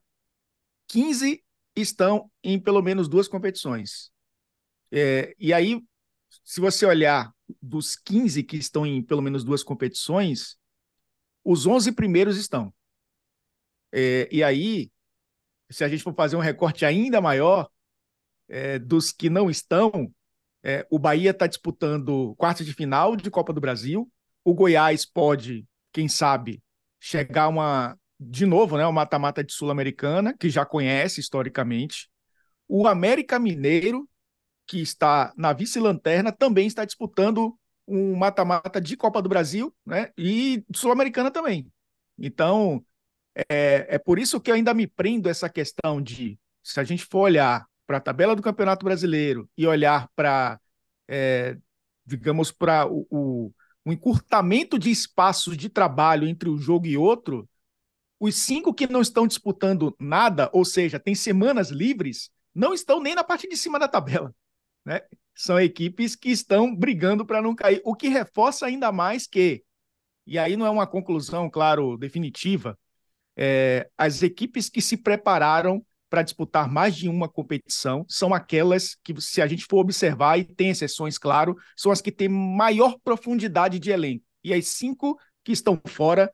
15 0.87 1.43
estão 1.75 2.29
em 2.43 2.59
pelo 2.59 2.81
menos 2.81 3.07
duas 3.07 3.27
competições. 3.27 4.11
É, 4.91 5.35
e 5.37 5.53
aí, 5.53 5.83
se 6.43 6.59
você 6.59 6.85
olhar 6.85 7.31
dos 7.61 7.95
15 7.95 8.43
que 8.43 8.57
estão 8.57 8.85
em 8.85 9.03
pelo 9.03 9.21
menos 9.21 9.43
duas 9.43 9.63
competições, 9.63 10.57
os 11.43 11.65
11 11.65 11.91
primeiros 11.91 12.37
estão. 12.37 12.73
É, 13.91 14.27
e 14.31 14.43
aí, 14.43 14.91
se 15.69 15.83
a 15.83 15.89
gente 15.89 16.03
for 16.03 16.13
fazer 16.13 16.35
um 16.35 16.41
recorte 16.41 16.85
ainda 16.85 17.21
maior, 17.21 17.69
é, 18.47 18.79
dos 18.79 19.11
que 19.11 19.29
não 19.29 19.49
estão, 19.49 20.13
é, 20.63 20.85
o 20.89 20.99
Bahia 20.99 21.31
está 21.31 21.47
disputando 21.47 22.35
quarta 22.35 22.63
de 22.63 22.73
final 22.73 23.15
de 23.15 23.29
Copa 23.29 23.53
do 23.53 23.61
Brasil, 23.61 24.11
o 24.49 24.53
Goiás 24.53 25.05
pode, 25.05 25.65
quem 25.91 26.07
sabe, 26.07 26.61
chegar 26.99 27.47
uma 27.47 27.97
de 28.19 28.45
novo, 28.45 28.77
né, 28.77 28.85
o 28.85 28.91
mata-mata 28.91 29.43
de 29.43 29.53
Sul-Americana, 29.53 30.35
que 30.37 30.49
já 30.49 30.65
conhece 30.65 31.21
historicamente. 31.21 32.09
O 32.67 32.87
América 32.87 33.39
Mineiro, 33.39 34.09
que 34.67 34.81
está 34.81 35.33
na 35.37 35.53
vice-lanterna, 35.53 36.31
também 36.31 36.67
está 36.67 36.83
disputando 36.83 37.57
um 37.87 38.15
mata-mata 38.15 38.81
de 38.81 38.97
Copa 38.97 39.21
do 39.21 39.29
Brasil, 39.29 39.73
né, 39.85 40.11
e 40.17 40.63
Sul-Americana 40.75 41.31
também. 41.31 41.71
Então, 42.17 42.83
é, 43.49 43.95
é 43.95 43.99
por 43.99 44.19
isso 44.19 44.41
que 44.41 44.51
eu 44.51 44.55
ainda 44.55 44.73
me 44.73 44.85
prendo 44.85 45.29
essa 45.29 45.49
questão 45.49 46.01
de, 46.01 46.37
se 46.61 46.79
a 46.79 46.83
gente 46.83 47.05
for 47.05 47.19
olhar 47.19 47.65
para 47.87 47.97
a 47.97 48.01
tabela 48.01 48.35
do 48.35 48.41
Campeonato 48.41 48.83
Brasileiro 48.83 49.49
e 49.57 49.65
olhar 49.65 50.09
para, 50.15 50.59
é, 51.07 51.55
digamos, 52.05 52.51
para 52.51 52.85
o, 52.85 53.07
o 53.09 53.53
um 53.89 53.93
encurtamento 53.93 54.77
de 54.77 54.91
espaços 54.91 55.57
de 55.57 55.67
trabalho 55.67 56.27
entre 56.27 56.47
um 56.47 56.57
jogo 56.57 56.85
e 56.85 56.95
outro, 56.95 57.49
os 58.19 58.35
cinco 58.35 58.73
que 58.73 58.87
não 58.87 59.01
estão 59.01 59.25
disputando 59.25 59.95
nada, 59.99 60.49
ou 60.53 60.63
seja, 60.63 60.99
tem 60.99 61.15
semanas 61.15 61.69
livres, 61.69 62.29
não 62.53 62.73
estão 62.73 63.01
nem 63.01 63.15
na 63.15 63.23
parte 63.23 63.47
de 63.47 63.57
cima 63.57 63.79
da 63.79 63.87
tabela. 63.87 64.33
Né? 64.85 65.01
São 65.33 65.59
equipes 65.59 66.15
que 66.15 66.29
estão 66.29 66.75
brigando 66.75 67.25
para 67.25 67.41
não 67.41 67.55
cair, 67.55 67.81
o 67.83 67.95
que 67.95 68.09
reforça 68.09 68.67
ainda 68.67 68.91
mais 68.91 69.25
que, 69.25 69.63
e 70.25 70.37
aí 70.37 70.55
não 70.55 70.67
é 70.67 70.69
uma 70.69 70.85
conclusão, 70.85 71.49
claro, 71.49 71.97
definitiva, 71.97 72.77
é, 73.35 73.89
as 73.97 74.21
equipes 74.21 74.69
que 74.69 74.81
se 74.81 74.97
prepararam 74.97 75.83
para 76.09 76.23
disputar 76.23 76.67
mais 76.67 76.95
de 76.95 77.07
uma 77.07 77.29
competição 77.29 78.05
são 78.07 78.33
aquelas 78.33 78.95
que, 79.03 79.19
se 79.21 79.41
a 79.41 79.47
gente 79.47 79.65
for 79.69 79.79
observar, 79.79 80.37
e 80.37 80.43
tem 80.43 80.69
exceções, 80.69 81.17
claro, 81.17 81.55
são 81.75 81.91
as 81.91 82.01
que 82.01 82.11
têm 82.11 82.27
maior 82.27 82.97
profundidade 83.03 83.79
de 83.79 83.91
elenco. 83.91 84.25
E 84.43 84.53
as 84.53 84.67
cinco 84.67 85.19
que 85.43 85.51
estão 85.51 85.79
fora, 85.85 86.31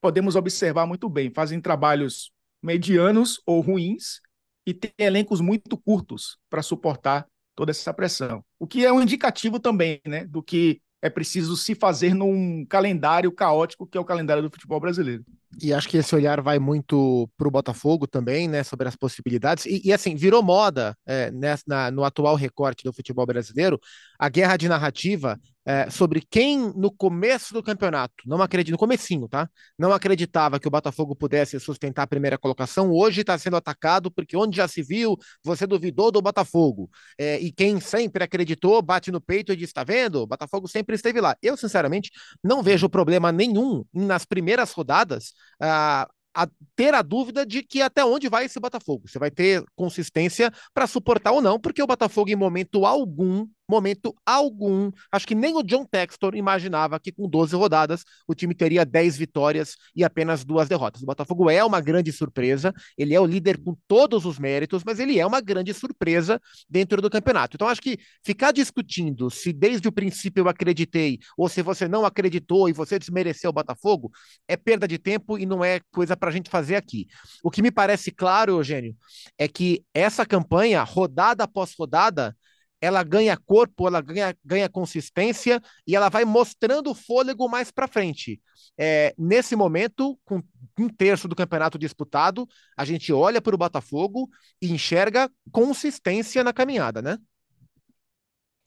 podemos 0.00 0.36
observar 0.36 0.86
muito 0.86 1.08
bem, 1.08 1.30
fazem 1.32 1.60
trabalhos 1.60 2.32
medianos 2.62 3.40
ou 3.46 3.60
ruins 3.60 4.20
e 4.66 4.74
têm 4.74 4.92
elencos 4.98 5.40
muito 5.40 5.76
curtos 5.76 6.38
para 6.48 6.62
suportar 6.62 7.26
toda 7.54 7.70
essa 7.70 7.92
pressão. 7.92 8.44
O 8.58 8.66
que 8.66 8.84
é 8.84 8.92
um 8.92 9.00
indicativo 9.00 9.58
também 9.58 10.00
né, 10.06 10.24
do 10.26 10.42
que 10.42 10.80
é 11.02 11.08
preciso 11.08 11.56
se 11.56 11.74
fazer 11.74 12.14
num 12.14 12.64
calendário 12.66 13.32
caótico 13.32 13.86
que 13.86 13.96
é 13.96 14.00
o 14.00 14.04
calendário 14.04 14.42
do 14.42 14.50
futebol 14.50 14.80
brasileiro. 14.80 15.24
E 15.60 15.72
acho 15.72 15.88
que 15.88 15.96
esse 15.96 16.14
olhar 16.14 16.40
vai 16.40 16.58
muito 16.58 17.28
para 17.36 17.48
o 17.48 17.50
Botafogo 17.50 18.06
também, 18.06 18.46
né, 18.46 18.62
sobre 18.62 18.86
as 18.86 18.94
possibilidades. 18.94 19.66
E, 19.66 19.82
e 19.84 19.92
assim, 19.92 20.14
virou 20.14 20.42
moda 20.42 20.96
é, 21.04 21.30
nessa, 21.30 21.64
na, 21.66 21.90
no 21.90 22.04
atual 22.04 22.36
recorte 22.36 22.84
do 22.84 22.92
futebol 22.92 23.26
brasileiro 23.26 23.80
a 24.18 24.28
guerra 24.28 24.56
de 24.56 24.68
narrativa 24.68 25.38
é, 25.70 25.88
sobre 25.88 26.20
quem 26.20 26.72
no 26.74 26.90
começo 26.90 27.54
do 27.54 27.62
campeonato, 27.62 28.14
não 28.26 28.42
acredito, 28.42 28.72
no 28.72 28.78
comecinho, 28.78 29.28
tá? 29.28 29.48
Não 29.78 29.92
acreditava 29.92 30.58
que 30.58 30.66
o 30.66 30.70
Botafogo 30.70 31.14
pudesse 31.14 31.60
sustentar 31.60 32.02
a 32.02 32.06
primeira 32.08 32.36
colocação, 32.36 32.90
hoje 32.90 33.20
está 33.20 33.38
sendo 33.38 33.56
atacado 33.56 34.10
porque 34.10 34.36
onde 34.36 34.56
já 34.56 34.66
se 34.66 34.82
viu, 34.82 35.16
você 35.44 35.68
duvidou 35.68 36.10
do 36.10 36.20
Botafogo. 36.20 36.90
É, 37.16 37.38
e 37.38 37.52
quem 37.52 37.78
sempre 37.78 38.24
acreditou, 38.24 38.82
bate 38.82 39.12
no 39.12 39.20
peito 39.20 39.52
e 39.52 39.56
diz: 39.56 39.68
está 39.68 39.84
vendo? 39.84 40.22
O 40.22 40.26
Botafogo 40.26 40.66
sempre 40.66 40.96
esteve 40.96 41.20
lá. 41.20 41.36
Eu, 41.40 41.56
sinceramente, 41.56 42.10
não 42.42 42.64
vejo 42.64 42.88
problema 42.88 43.30
nenhum 43.30 43.84
nas 43.94 44.24
primeiras 44.24 44.72
rodadas 44.72 45.32
a, 45.60 46.08
a 46.34 46.48
ter 46.74 46.94
a 46.94 47.02
dúvida 47.02 47.44
de 47.44 47.62
que 47.62 47.82
até 47.82 48.04
onde 48.04 48.28
vai 48.28 48.46
esse 48.46 48.58
Botafogo. 48.58 49.08
Você 49.08 49.18
vai 49.18 49.30
ter 49.30 49.64
consistência 49.76 50.52
para 50.74 50.86
suportar 50.86 51.32
ou 51.32 51.40
não, 51.40 51.60
porque 51.60 51.82
o 51.82 51.86
Botafogo, 51.86 52.30
em 52.30 52.36
momento 52.36 52.84
algum, 52.86 53.46
momento 53.70 54.14
algum, 54.26 54.90
acho 55.10 55.26
que 55.26 55.34
nem 55.34 55.56
o 55.56 55.62
John 55.62 55.84
Textor 55.84 56.34
imaginava 56.34 57.00
que 57.00 57.12
com 57.12 57.28
12 57.28 57.56
rodadas 57.56 58.04
o 58.26 58.34
time 58.34 58.54
teria 58.54 58.84
10 58.84 59.16
vitórias 59.16 59.76
e 59.94 60.04
apenas 60.04 60.44
duas 60.44 60.68
derrotas. 60.68 61.02
O 61.02 61.06
Botafogo 61.06 61.48
é 61.48 61.64
uma 61.64 61.80
grande 61.80 62.12
surpresa, 62.12 62.72
ele 62.98 63.14
é 63.14 63.20
o 63.20 63.26
líder 63.26 63.58
com 63.58 63.76
todos 63.86 64.24
os 64.26 64.38
méritos, 64.38 64.82
mas 64.84 64.98
ele 64.98 65.18
é 65.18 65.26
uma 65.26 65.40
grande 65.40 65.72
surpresa 65.72 66.40
dentro 66.68 67.00
do 67.00 67.08
campeonato. 67.08 67.56
Então 67.56 67.68
acho 67.68 67.80
que 67.80 67.98
ficar 68.22 68.52
discutindo 68.52 69.30
se 69.30 69.52
desde 69.52 69.88
o 69.88 69.92
princípio 69.92 70.42
eu 70.42 70.48
acreditei 70.48 71.18
ou 71.36 71.48
se 71.48 71.62
você 71.62 71.88
não 71.88 72.04
acreditou 72.04 72.68
e 72.68 72.72
você 72.72 72.98
desmereceu 72.98 73.50
o 73.50 73.52
Botafogo 73.52 74.10
é 74.48 74.56
perda 74.56 74.86
de 74.86 74.98
tempo 74.98 75.38
e 75.38 75.46
não 75.46 75.64
é 75.64 75.80
coisa 75.92 76.16
para 76.16 76.28
a 76.28 76.32
gente 76.32 76.50
fazer 76.50 76.76
aqui. 76.76 77.06
O 77.42 77.50
que 77.50 77.62
me 77.62 77.70
parece 77.70 78.10
claro, 78.10 78.52
Eugênio, 78.52 78.96
é 79.38 79.46
que 79.48 79.84
essa 79.94 80.26
campanha, 80.26 80.82
rodada 80.82 81.44
após 81.44 81.74
rodada, 81.78 82.36
ela 82.80 83.02
ganha 83.02 83.36
corpo, 83.36 83.86
ela 83.86 84.00
ganha, 84.00 84.36
ganha 84.44 84.68
consistência 84.68 85.60
e 85.86 85.94
ela 85.94 86.08
vai 86.08 86.24
mostrando 86.24 86.90
o 86.90 86.94
fôlego 86.94 87.48
mais 87.48 87.70
para 87.70 87.86
frente. 87.86 88.40
É, 88.78 89.14
nesse 89.18 89.54
momento, 89.54 90.18
com 90.24 90.42
um 90.78 90.88
terço 90.88 91.28
do 91.28 91.36
campeonato 91.36 91.78
disputado, 91.78 92.48
a 92.76 92.84
gente 92.84 93.12
olha 93.12 93.40
para 93.40 93.54
o 93.54 93.58
Botafogo 93.58 94.30
e 94.60 94.72
enxerga 94.72 95.30
consistência 95.52 96.42
na 96.42 96.52
caminhada, 96.52 97.02
né? 97.02 97.18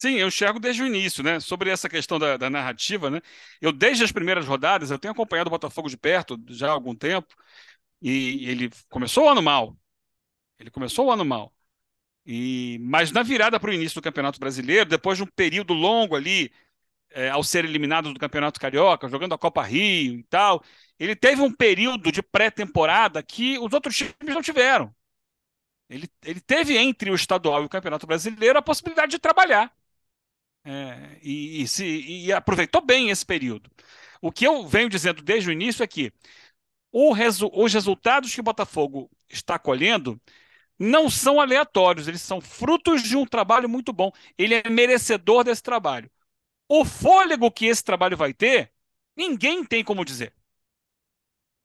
Sim, 0.00 0.16
eu 0.16 0.28
enxergo 0.28 0.60
desde 0.60 0.82
o 0.82 0.86
início, 0.86 1.24
né? 1.24 1.40
Sobre 1.40 1.70
essa 1.70 1.88
questão 1.88 2.18
da, 2.18 2.36
da, 2.36 2.50
narrativa, 2.50 3.10
né? 3.10 3.20
Eu, 3.60 3.72
desde 3.72 4.04
as 4.04 4.12
primeiras 4.12 4.46
rodadas, 4.46 4.90
eu 4.90 4.98
tenho 4.98 5.12
acompanhado 5.12 5.48
o 5.48 5.50
Botafogo 5.50 5.88
de 5.88 5.96
perto 5.96 6.38
já 6.48 6.68
há 6.68 6.72
algum 6.72 6.94
tempo, 6.94 7.34
e 8.02 8.48
ele 8.48 8.70
começou 8.90 9.24
o 9.24 9.28
ano 9.30 9.42
mal. 9.42 9.76
Ele 10.58 10.70
começou 10.70 11.06
o 11.06 11.10
ano 11.12 11.24
mal. 11.24 11.54
E, 12.26 12.78
mas 12.82 13.12
na 13.12 13.22
virada 13.22 13.60
para 13.60 13.70
o 13.70 13.74
início 13.74 14.00
do 14.00 14.04
Campeonato 14.04 14.40
Brasileiro, 14.40 14.88
depois 14.88 15.18
de 15.18 15.24
um 15.24 15.26
período 15.26 15.74
longo 15.74 16.16
ali, 16.16 16.50
é, 17.10 17.30
ao 17.30 17.44
ser 17.44 17.64
eliminado 17.64 18.12
do 18.12 18.20
Campeonato 18.20 18.60
Carioca, 18.60 19.08
jogando 19.08 19.34
a 19.34 19.38
Copa 19.38 19.62
Rio 19.62 20.18
e 20.18 20.24
tal, 20.24 20.62
ele 20.98 21.16
teve 21.16 21.42
um 21.42 21.52
período 21.52 22.10
de 22.12 22.22
pré-temporada 22.22 23.22
que 23.22 23.58
os 23.58 23.72
outros 23.72 23.96
times 23.96 24.34
não 24.34 24.42
tiveram. 24.42 24.94
Ele, 25.88 26.08
ele 26.24 26.40
teve 26.40 26.76
entre 26.76 27.10
o 27.10 27.14
estadual 27.14 27.62
e 27.62 27.66
o 27.66 27.68
Campeonato 27.68 28.06
Brasileiro 28.06 28.58
a 28.58 28.62
possibilidade 28.62 29.12
de 29.12 29.18
trabalhar. 29.18 29.72
É, 30.64 31.18
e, 31.22 31.62
e, 31.62 31.68
se, 31.68 31.84
e 31.84 32.32
aproveitou 32.32 32.80
bem 32.80 33.10
esse 33.10 33.24
período. 33.24 33.70
O 34.20 34.32
que 34.32 34.46
eu 34.46 34.66
venho 34.66 34.88
dizendo 34.88 35.22
desde 35.22 35.50
o 35.50 35.52
início 35.52 35.82
é 35.82 35.86
que 35.86 36.12
resu, 37.14 37.50
os 37.52 37.72
resultados 37.72 38.34
que 38.34 38.40
o 38.40 38.44
Botafogo 38.44 39.10
está 39.28 39.58
colhendo 39.58 40.20
não 40.78 41.08
são 41.08 41.40
aleatórios, 41.40 42.08
eles 42.08 42.22
são 42.22 42.40
frutos 42.40 43.02
de 43.02 43.16
um 43.16 43.26
trabalho 43.26 43.68
muito 43.68 43.92
bom. 43.92 44.10
Ele 44.36 44.54
é 44.54 44.68
merecedor 44.68 45.44
desse 45.44 45.62
trabalho. 45.62 46.10
O 46.68 46.84
fôlego 46.84 47.50
que 47.50 47.66
esse 47.66 47.84
trabalho 47.84 48.16
vai 48.16 48.32
ter, 48.32 48.72
ninguém 49.16 49.64
tem 49.64 49.84
como 49.84 50.04
dizer. 50.04 50.32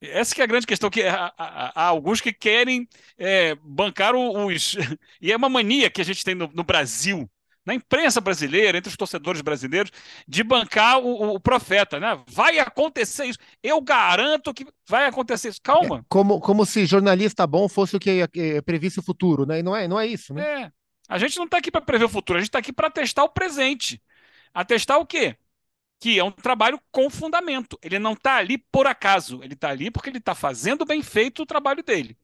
Essa 0.02 0.34
que 0.34 0.42
é 0.42 0.44
a 0.46 0.48
grande 0.48 0.66
questão, 0.66 0.90
que 0.90 1.04
há, 1.04 1.34
há, 1.38 1.82
há 1.82 1.86
alguns 1.88 2.22
que 2.22 2.32
querem 2.32 2.88
é, 3.18 3.56
bancar 3.56 4.16
os... 4.16 4.76
E 5.22 5.32
é 5.32 5.36
uma 5.36 5.50
mania 5.50 5.90
que 5.90 6.02
a 6.02 6.06
gente 6.06 6.24
tem 6.24 6.36
no, 6.36 6.48
no, 6.54 6.64
Brasil, 6.64 7.30
na 7.66 7.74
imprensa 7.74 8.20
brasileira, 8.20 8.78
entre 8.78 8.90
os 8.90 8.98
torcedores 8.98 9.42
brasileiros, 9.42 9.92
de 10.28 10.44
bancar 10.44 11.00
o, 11.00 11.36
o, 11.36 11.40
profeta, 11.40 12.00
né? 12.00 12.20
Vai 12.28 12.60
acontecer 12.60 13.26
isso. 13.26 13.40
Eu 13.62 13.82
garanto 13.82 14.54
que 14.54 14.66
vai 14.88 15.06
acontecer 15.06 15.50
isso. 15.50 15.62
Calma. 15.62 16.00
É, 16.00 16.02
como, 16.10 16.40
como 16.40 16.66
se 16.66 16.86
jornalista 16.86 17.46
bom 17.46 17.68
fosse 17.68 17.96
o 17.96 18.00
que 18.00 18.28
é, 18.36 18.62
previsse 18.62 19.00
o 19.00 19.04
futuro, 19.04 19.46
né? 19.46 19.60
E 19.60 19.64
não 19.64 19.76
é, 19.76 19.88
não 19.88 20.00
é 20.00 20.08
isso, 20.08 20.34
né? 20.34 20.64
É. 20.64 20.72
A 21.08 21.18
gente 21.18 21.38
não 21.38 21.46
está 21.46 21.58
aqui 21.58 21.72
para 21.72 21.82
prever 21.82 22.06
o 22.06 22.10
futuro, 22.10 22.38
a 22.38 22.42
gente 22.42 22.50
está 22.50 22.60
aqui 22.60 22.72
para 22.72 22.90
testar 22.90 23.24
o 23.24 23.30
presente. 23.30 24.02
A 24.54 24.64
testar 24.66 24.98
o 24.98 25.06
quê? 25.06 25.36
que 26.00 26.18
é 26.18 26.24
um 26.24 26.32
trabalho 26.32 26.80
com 26.92 27.10
fundamento. 27.10 27.78
Ele 27.84 28.00
não 28.00 28.14
está 28.14 28.38
ali 28.38 28.58
por 28.58 28.88
acaso, 28.88 29.44
ele 29.44 29.54
está 29.54 29.70
ali 29.70 29.92
porque 29.92 30.10
ele 30.10 30.18
está 30.18 30.34
fazendo 30.34 30.86
bem 30.86 31.04
feito 31.04 31.44
o 31.44 31.46
trabalho 31.46 31.84
dele. 31.84 32.18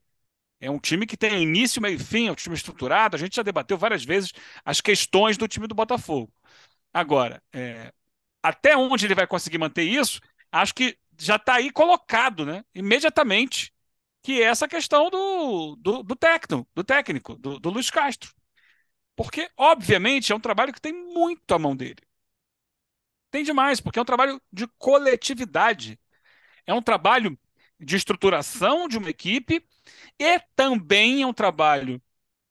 É 0.65 0.71
um 0.71 0.79
time 0.79 1.05
que 1.05 1.15
tem 1.15 1.43
início, 1.43 1.79
meio 1.79 1.95
e 1.95 2.03
fim, 2.03 2.27
é 2.27 2.31
um 2.31 2.35
time 2.35 2.55
estruturado. 2.55 3.15
A 3.15 3.19
gente 3.19 3.35
já 3.35 3.43
debateu 3.43 3.77
várias 3.77 4.03
vezes 4.03 4.31
as 4.63 4.81
questões 4.81 5.37
do 5.37 5.47
time 5.47 5.67
do 5.67 5.75
Botafogo. 5.75 6.33
Agora, 6.91 7.41
é, 7.53 7.93
até 8.41 8.75
onde 8.75 9.05
ele 9.05 9.15
vai 9.15 9.27
conseguir 9.27 9.59
manter 9.59 9.83
isso, 9.83 10.19
acho 10.51 10.73
que 10.73 10.97
já 11.19 11.35
está 11.35 11.55
aí 11.55 11.71
colocado, 11.71 12.45
né? 12.45 12.65
Imediatamente, 12.73 13.71
que 14.23 14.41
é 14.41 14.45
essa 14.45 14.67
questão 14.67 15.09
do, 15.11 15.75
do, 15.75 16.03
do 16.03 16.15
técnico, 16.15 16.67
do 16.73 16.83
técnico, 16.83 17.35
do, 17.35 17.59
do 17.59 17.69
Luiz 17.69 17.91
Castro. 17.91 18.33
Porque, 19.15 19.49
obviamente, 19.57 20.31
é 20.31 20.35
um 20.35 20.39
trabalho 20.39 20.73
que 20.73 20.81
tem 20.81 20.93
muito 20.93 21.53
à 21.53 21.59
mão 21.59 21.75
dele. 21.75 22.01
Tem 23.29 23.43
demais, 23.43 23.79
porque 23.79 23.99
é 23.99 24.01
um 24.01 24.05
trabalho 24.05 24.41
de 24.51 24.67
coletividade. 24.79 25.99
É 26.65 26.73
um 26.73 26.81
trabalho 26.81 27.37
de 27.79 27.95
estruturação 27.95 28.87
de 28.87 28.97
uma 28.97 29.09
equipe 29.09 29.63
e 30.19 30.39
também 30.55 31.21
é 31.21 31.27
um 31.27 31.33
trabalho 31.33 32.01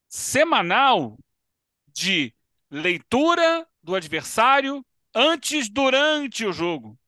semanal 0.08 1.18
de 1.92 2.32
leitura 2.70 3.66
do 3.82 3.94
adversário 3.94 4.84
antes, 5.14 5.68
durante 5.68 6.44
o 6.44 6.52
jogo. 6.52 6.98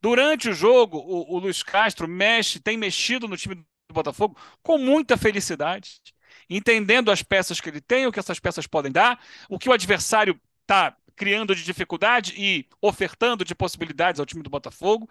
Durante 0.00 0.48
o 0.48 0.54
jogo, 0.54 0.98
o, 0.98 1.34
o 1.34 1.38
Luiz 1.38 1.62
Castro 1.62 2.08
mexe, 2.08 2.58
tem 2.60 2.76
mexido 2.76 3.28
no 3.28 3.36
time 3.36 3.54
do 3.54 3.66
Botafogo 3.92 4.38
com 4.62 4.78
muita 4.78 5.16
felicidade, 5.16 6.00
entendendo 6.48 7.10
as 7.10 7.22
peças 7.22 7.60
que 7.60 7.68
ele 7.68 7.80
tem, 7.80 8.06
o 8.06 8.12
que 8.12 8.18
essas 8.18 8.40
peças 8.40 8.66
podem 8.66 8.90
dar, 8.90 9.22
o 9.48 9.58
que 9.58 9.68
o 9.68 9.72
adversário 9.72 10.40
está 10.62 10.96
criando 11.20 11.54
de 11.54 11.62
dificuldade 11.62 12.32
e 12.34 12.66
ofertando 12.80 13.44
de 13.44 13.54
possibilidades 13.54 14.18
ao 14.18 14.24
time 14.24 14.42
do 14.42 14.48
Botafogo. 14.48 15.06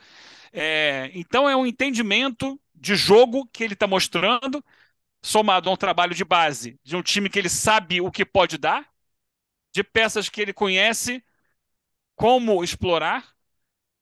É, 0.51 1.11
então 1.13 1.47
é 1.47 1.55
um 1.55 1.67
entendimento 1.67 2.59
de 2.73 2.95
jogo 2.95 3.47
que 3.53 3.63
ele 3.63 3.75
está 3.75 3.85
mostrando, 3.85 4.65
somado 5.21 5.69
a 5.69 5.73
um 5.73 5.77
trabalho 5.77 6.15
de 6.15 6.25
base 6.25 6.79
de 6.83 6.95
um 6.95 7.03
time 7.03 7.29
que 7.29 7.37
ele 7.37 7.47
sabe 7.47 8.01
o 8.01 8.09
que 8.09 8.25
pode 8.25 8.57
dar, 8.57 8.89
de 9.71 9.83
peças 9.83 10.29
que 10.29 10.41
ele 10.41 10.51
conhece 10.51 11.23
como 12.15 12.63
explorar, 12.63 13.31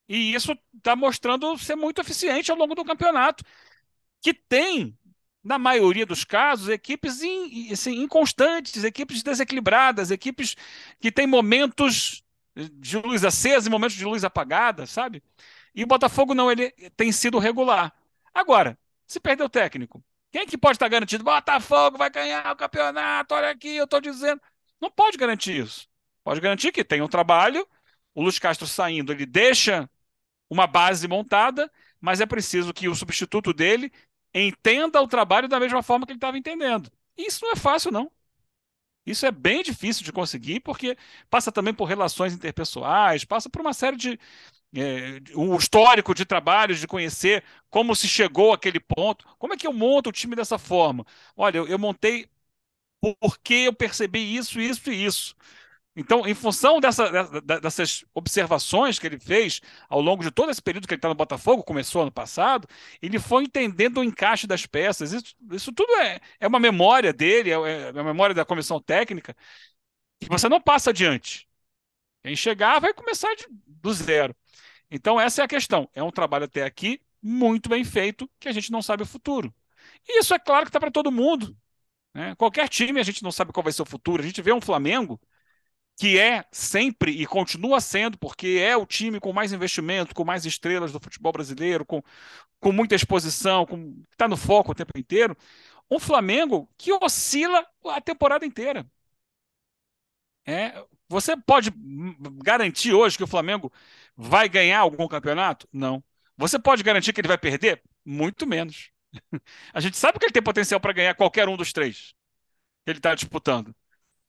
e 0.07 0.33
isso 0.33 0.57
está 0.77 0.95
mostrando 0.95 1.57
ser 1.57 1.75
muito 1.75 1.99
eficiente 1.99 2.49
ao 2.49 2.57
longo 2.57 2.73
do 2.73 2.85
campeonato, 2.85 3.43
que 4.21 4.33
tem 4.33 4.97
na 5.47 5.57
maioria 5.57 6.05
dos 6.05 6.25
casos, 6.25 6.67
equipes 6.67 7.23
in, 7.23 7.71
assim, 7.71 8.03
inconstantes, 8.03 8.83
equipes 8.83 9.23
desequilibradas, 9.23 10.11
equipes 10.11 10.57
que 10.99 11.09
têm 11.09 11.25
momentos 11.25 12.21
de 12.73 12.97
luz 12.97 13.23
acesa 13.23 13.67
e 13.67 13.71
momentos 13.71 13.95
de 13.95 14.03
luz 14.03 14.25
apagada, 14.25 14.85
sabe? 14.85 15.23
E 15.73 15.83
o 15.83 15.87
Botafogo 15.87 16.33
não, 16.33 16.51
ele 16.51 16.69
tem 16.97 17.11
sido 17.13 17.39
regular. 17.39 17.93
Agora, 18.33 18.77
se 19.07 19.21
perder 19.21 19.43
o 19.43 19.49
técnico, 19.49 20.03
quem 20.33 20.45
que 20.45 20.57
pode 20.57 20.75
estar 20.75 20.89
garantido? 20.89 21.23
Botafogo 21.23 21.97
vai 21.97 22.09
ganhar 22.09 22.51
o 22.51 22.55
campeonato, 22.57 23.33
olha 23.33 23.49
aqui, 23.49 23.77
eu 23.77 23.85
estou 23.85 24.01
dizendo. 24.01 24.41
Não 24.81 24.91
pode 24.91 25.17
garantir 25.17 25.63
isso. 25.63 25.87
Pode 26.25 26.41
garantir 26.41 26.73
que 26.73 26.83
tem 26.83 27.01
um 27.01 27.07
trabalho, 27.07 27.65
o 28.13 28.21
Luiz 28.21 28.37
Castro 28.37 28.67
saindo, 28.67 29.13
ele 29.13 29.25
deixa 29.25 29.89
uma 30.49 30.67
base 30.67 31.07
montada, 31.07 31.71
mas 32.01 32.19
é 32.19 32.25
preciso 32.25 32.73
que 32.73 32.89
o 32.89 32.95
substituto 32.95 33.53
dele 33.53 33.89
entenda 34.43 35.01
o 35.01 35.07
trabalho 35.07 35.47
da 35.47 35.59
mesma 35.59 35.83
forma 35.83 36.05
que 36.05 36.11
ele 36.11 36.17
estava 36.17 36.37
entendendo. 36.37 36.91
Isso 37.17 37.43
não 37.45 37.51
é 37.53 37.55
fácil, 37.55 37.91
não. 37.91 38.11
Isso 39.05 39.25
é 39.25 39.31
bem 39.31 39.63
difícil 39.63 40.03
de 40.03 40.11
conseguir, 40.11 40.59
porque 40.59 40.97
passa 41.29 41.49
também 41.51 41.73
por 41.73 41.85
relações 41.85 42.33
interpessoais, 42.33 43.23
passa 43.23 43.49
por 43.49 43.61
uma 43.61 43.73
série 43.73 43.95
de. 43.97 44.19
É, 44.75 45.19
o 45.35 45.55
histórico 45.57 46.15
de 46.15 46.25
trabalhos, 46.25 46.79
de 46.79 46.87
conhecer 46.87 47.43
como 47.69 47.95
se 47.95 48.07
chegou 48.07 48.53
àquele 48.53 48.79
ponto. 48.79 49.25
Como 49.39 49.53
é 49.53 49.57
que 49.57 49.67
eu 49.67 49.73
monto 49.73 50.09
o 50.09 50.13
time 50.13 50.35
dessa 50.35 50.57
forma? 50.59 51.05
Olha, 51.37 51.57
eu, 51.59 51.67
eu 51.67 51.79
montei 51.79 52.29
porque 53.01 53.53
eu 53.55 53.73
percebi 53.73 54.35
isso, 54.35 54.59
isso 54.59 54.91
e 54.91 55.05
isso. 55.05 55.35
Então, 55.99 56.27
em 56.27 56.35
função 56.35 56.79
dessa, 56.79 57.09
dessas 57.41 58.05
observações 58.13 58.99
que 58.99 59.07
ele 59.07 59.17
fez 59.19 59.61
ao 59.89 59.99
longo 59.99 60.21
de 60.21 60.29
todo 60.29 60.51
esse 60.51 60.61
período 60.61 60.87
que 60.87 60.93
ele 60.93 60.99
está 60.99 61.09
no 61.09 61.15
Botafogo, 61.15 61.63
começou 61.63 62.03
ano 62.03 62.11
passado, 62.11 62.67
ele 63.01 63.17
foi 63.17 63.45
entendendo 63.45 63.97
o 63.97 64.03
encaixe 64.03 64.45
das 64.45 64.63
peças. 64.67 65.11
Isso, 65.11 65.35
isso 65.51 65.73
tudo 65.73 65.91
é, 65.95 66.19
é 66.39 66.47
uma 66.47 66.59
memória 66.59 67.11
dele, 67.11 67.49
é, 67.49 67.53
é 67.53 67.91
uma 67.91 68.03
memória 68.03 68.35
da 68.35 68.45
comissão 68.45 68.79
técnica, 68.79 69.35
que 70.19 70.29
você 70.29 70.47
não 70.47 70.61
passa 70.61 70.91
adiante. 70.91 71.49
Quem 72.23 72.35
chegar 72.35 72.79
vai 72.79 72.93
começar 72.93 73.33
de, 73.35 73.47
do 73.49 73.91
zero. 73.91 74.35
Então, 74.91 75.19
essa 75.19 75.41
é 75.41 75.45
a 75.45 75.47
questão. 75.47 75.89
É 75.95 76.03
um 76.03 76.11
trabalho 76.11 76.45
até 76.45 76.63
aqui 76.63 77.01
muito 77.23 77.69
bem 77.69 77.83
feito, 77.83 78.29
que 78.39 78.47
a 78.47 78.51
gente 78.53 78.71
não 78.71 78.83
sabe 78.83 79.01
o 79.01 79.05
futuro. 79.07 79.51
E 80.07 80.19
isso 80.19 80.33
é 80.35 80.37
claro 80.39 80.65
que 80.65 80.69
está 80.69 80.79
para 80.79 80.91
todo 80.91 81.11
mundo. 81.11 81.57
Né? 82.13 82.35
Qualquer 82.35 82.69
time 82.69 82.99
a 82.99 83.03
gente 83.03 83.23
não 83.23 83.31
sabe 83.31 83.51
qual 83.51 83.63
vai 83.63 83.73
ser 83.73 83.81
o 83.81 83.85
futuro. 83.85 84.21
A 84.21 84.25
gente 84.25 84.43
vê 84.43 84.53
um 84.53 84.61
Flamengo 84.61 85.19
que 85.97 86.19
é 86.19 86.45
sempre 86.51 87.11
e 87.11 87.25
continua 87.25 87.81
sendo, 87.81 88.17
porque 88.19 88.59
é 88.61 88.77
o 88.77 88.85
time 88.85 89.19
com 89.19 89.33
mais 89.33 89.51
investimento, 89.51 90.13
com 90.15 90.23
mais 90.23 90.45
estrelas 90.45 90.91
do 90.91 90.99
futebol 90.99 91.31
brasileiro, 91.33 91.85
com, 91.85 92.03
com 92.59 92.71
muita 92.71 92.95
exposição, 92.95 93.65
com 93.65 93.95
está 94.11 94.27
no 94.27 94.37
foco 94.37 94.71
o 94.71 94.75
tempo 94.75 94.97
inteiro, 94.97 95.35
um 95.91 95.99
Flamengo 95.99 96.69
que 96.77 96.93
oscila 96.93 97.65
a 97.85 98.01
temporada 98.01 98.45
inteira. 98.45 98.85
É, 100.45 100.81
você 101.09 101.35
pode 101.35 101.71
garantir 102.43 102.93
hoje 102.93 103.17
que 103.17 103.23
o 103.23 103.27
Flamengo 103.27 103.71
vai 104.15 104.47
ganhar 104.47 104.79
algum 104.79 105.07
campeonato? 105.07 105.67
Não. 105.73 106.03
Você 106.37 106.57
pode 106.59 106.83
garantir 106.83 107.11
que 107.13 107.19
ele 107.19 107.27
vai 107.27 107.37
perder? 107.37 107.81
Muito 108.05 108.47
menos. 108.47 108.91
A 109.73 109.79
gente 109.81 109.97
sabe 109.97 110.19
que 110.19 110.25
ele 110.25 110.31
tem 110.33 110.43
potencial 110.43 110.79
para 110.79 110.93
ganhar 110.93 111.15
qualquer 111.15 111.49
um 111.49 111.57
dos 111.57 111.73
três 111.73 112.13
que 112.85 112.91
ele 112.91 112.99
está 112.99 113.15
disputando 113.15 113.75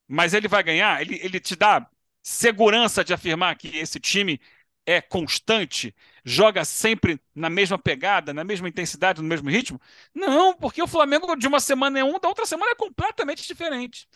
mas 0.08 0.34
ele 0.34 0.48
vai 0.48 0.62
ganhar, 0.62 1.00
ele, 1.02 1.20
ele 1.22 1.40
te 1.40 1.54
dá 1.56 1.88
segurança 2.22 3.04
de 3.04 3.14
afirmar 3.14 3.56
que 3.56 3.68
esse 3.76 4.00
time 4.00 4.40
é 4.86 5.00
constante, 5.02 5.94
joga 6.24 6.64
sempre 6.64 7.20
na 7.34 7.50
mesma 7.50 7.78
pegada, 7.78 8.32
na 8.32 8.42
mesma 8.42 8.68
intensidade, 8.68 9.20
no 9.20 9.28
mesmo 9.28 9.50
ritmo? 9.50 9.80
Não, 10.14 10.54
porque 10.54 10.82
o 10.82 10.86
Flamengo 10.88 11.36
de 11.36 11.46
uma 11.46 11.60
semana 11.60 11.98
é 11.98 12.04
um, 12.04 12.18
da 12.18 12.28
outra 12.28 12.46
semana 12.46 12.72
é 12.72 12.74
completamente 12.74 13.46
diferente. 13.46 14.08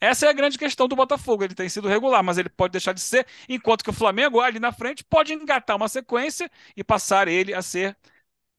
Essa 0.00 0.26
é 0.26 0.28
a 0.30 0.32
grande 0.32 0.56
questão 0.58 0.88
do 0.88 0.96
Botafogo. 0.96 1.44
Ele 1.44 1.54
tem 1.54 1.68
sido 1.68 1.88
regular, 1.88 2.22
mas 2.22 2.38
ele 2.38 2.48
pode 2.48 2.72
deixar 2.72 2.92
de 2.92 3.00
ser, 3.00 3.26
enquanto 3.48 3.82
que 3.84 3.90
o 3.90 3.92
Flamengo, 3.92 4.40
ali 4.40 4.58
na 4.60 4.72
frente, 4.72 5.04
pode 5.04 5.32
engatar 5.32 5.76
uma 5.76 5.88
sequência 5.88 6.50
e 6.76 6.82
passar 6.84 7.28
ele 7.28 7.52
a 7.52 7.60
ser 7.62 7.96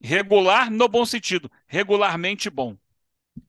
regular 0.01 0.71
no 0.71 0.88
bom 0.88 1.06
sentido, 1.06 1.51
regularmente 1.67 2.49
bom. 2.49 2.77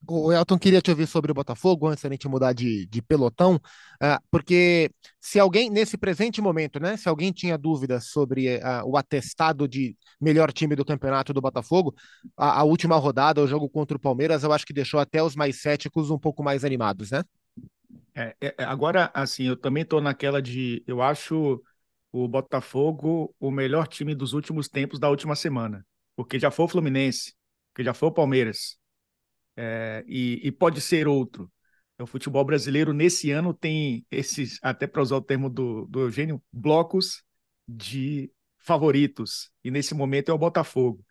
O 0.07 0.33
Elton 0.33 0.59
queria 0.59 0.81
te 0.81 0.91
ouvir 0.91 1.07
sobre 1.07 1.31
o 1.31 1.35
Botafogo 1.35 1.87
antes 1.87 2.03
da 2.03 2.11
gente 2.11 2.29
mudar 2.29 2.53
de, 2.53 2.87
de 2.87 3.01
pelotão, 3.01 3.57
uh, 3.57 4.23
porque 4.31 4.91
se 5.21 5.39
alguém, 5.39 5.71
nesse 5.71 5.97
presente 5.97 6.41
momento, 6.41 6.81
né, 6.81 6.97
se 6.97 7.09
alguém 7.09 7.33
tinha 7.33 7.57
dúvidas 7.57 8.07
sobre 8.07 8.57
uh, 8.57 8.85
o 8.85 8.97
atestado 8.97 9.69
de 9.69 9.97
melhor 10.21 10.53
time 10.53 10.75
do 10.75 10.85
campeonato 10.85 11.33
do 11.33 11.41
Botafogo, 11.41 11.95
a, 12.37 12.61
a, 12.61 12.65
última 12.65 12.97
rodada, 12.97 13.43
o 13.43 13.47
jogo 13.47 13.69
contra 13.69 13.97
o 13.97 14.01
Palmeiras, 14.01 14.43
eu 14.43 14.53
acho 14.53 14.67
que 14.67 14.73
deixou 14.73 14.99
até 14.99 15.23
os 15.23 15.37
mais 15.37 15.61
céticos 15.61 16.11
um 16.11 16.19
pouco 16.19 16.43
mais 16.43 16.65
animados, 16.65 17.11
né? 17.11 17.23
É, 18.15 18.35
é, 18.41 18.55
é 18.59 18.65
agora, 18.65 19.11
assim, 19.15 19.45
eu 19.45 19.57
também 19.57 19.83
estou 19.83 20.01
naquela 20.01 20.43
de, 20.43 20.83
eu 20.87 21.01
acho 21.01 21.63
o 22.11 22.29
Botafogo 22.29 23.35
o 23.41 23.51
melhor 23.51 23.89
time 23.89 24.15
dos 24.15 24.33
últimos 24.35 24.69
tempos 24.69 24.99
da 24.99 25.09
última 25.09 25.35
semana, 25.35 25.85
porque 26.15 26.39
já 26.39 26.51
foi 26.51 26.67
o 26.67 26.69
Fluminense, 26.69 27.35
porque 27.73 27.85
já 27.85 27.95
foi 27.95 28.09
o 28.09 28.13
Palmeiras, 28.13 28.77
é, 29.57 30.05
e, 30.07 30.41
e, 30.43 30.53
pode 30.53 30.81
ser 30.81 31.07
outro. 31.07 31.51
O 32.01 32.07
futebol 32.07 32.45
brasileiro, 32.45 32.93
nesse 32.93 33.31
ano, 33.31 33.55
tem 33.55 34.05
esses, 34.11 34.59
até 34.63 34.87
para 34.87 35.03
usar 35.03 35.17
o 35.17 35.23
termo 35.23 35.49
do, 35.49 35.87
do 35.87 36.01
Eugênio, 36.01 36.43
blocos 36.53 37.23
de 37.69 38.33
favoritos. 38.59 39.51
E 39.63 39.71
nesse 39.71 39.95
momento 39.95 40.31
é 40.31 40.35
o 40.35 40.39
Botafogo. 40.39 41.05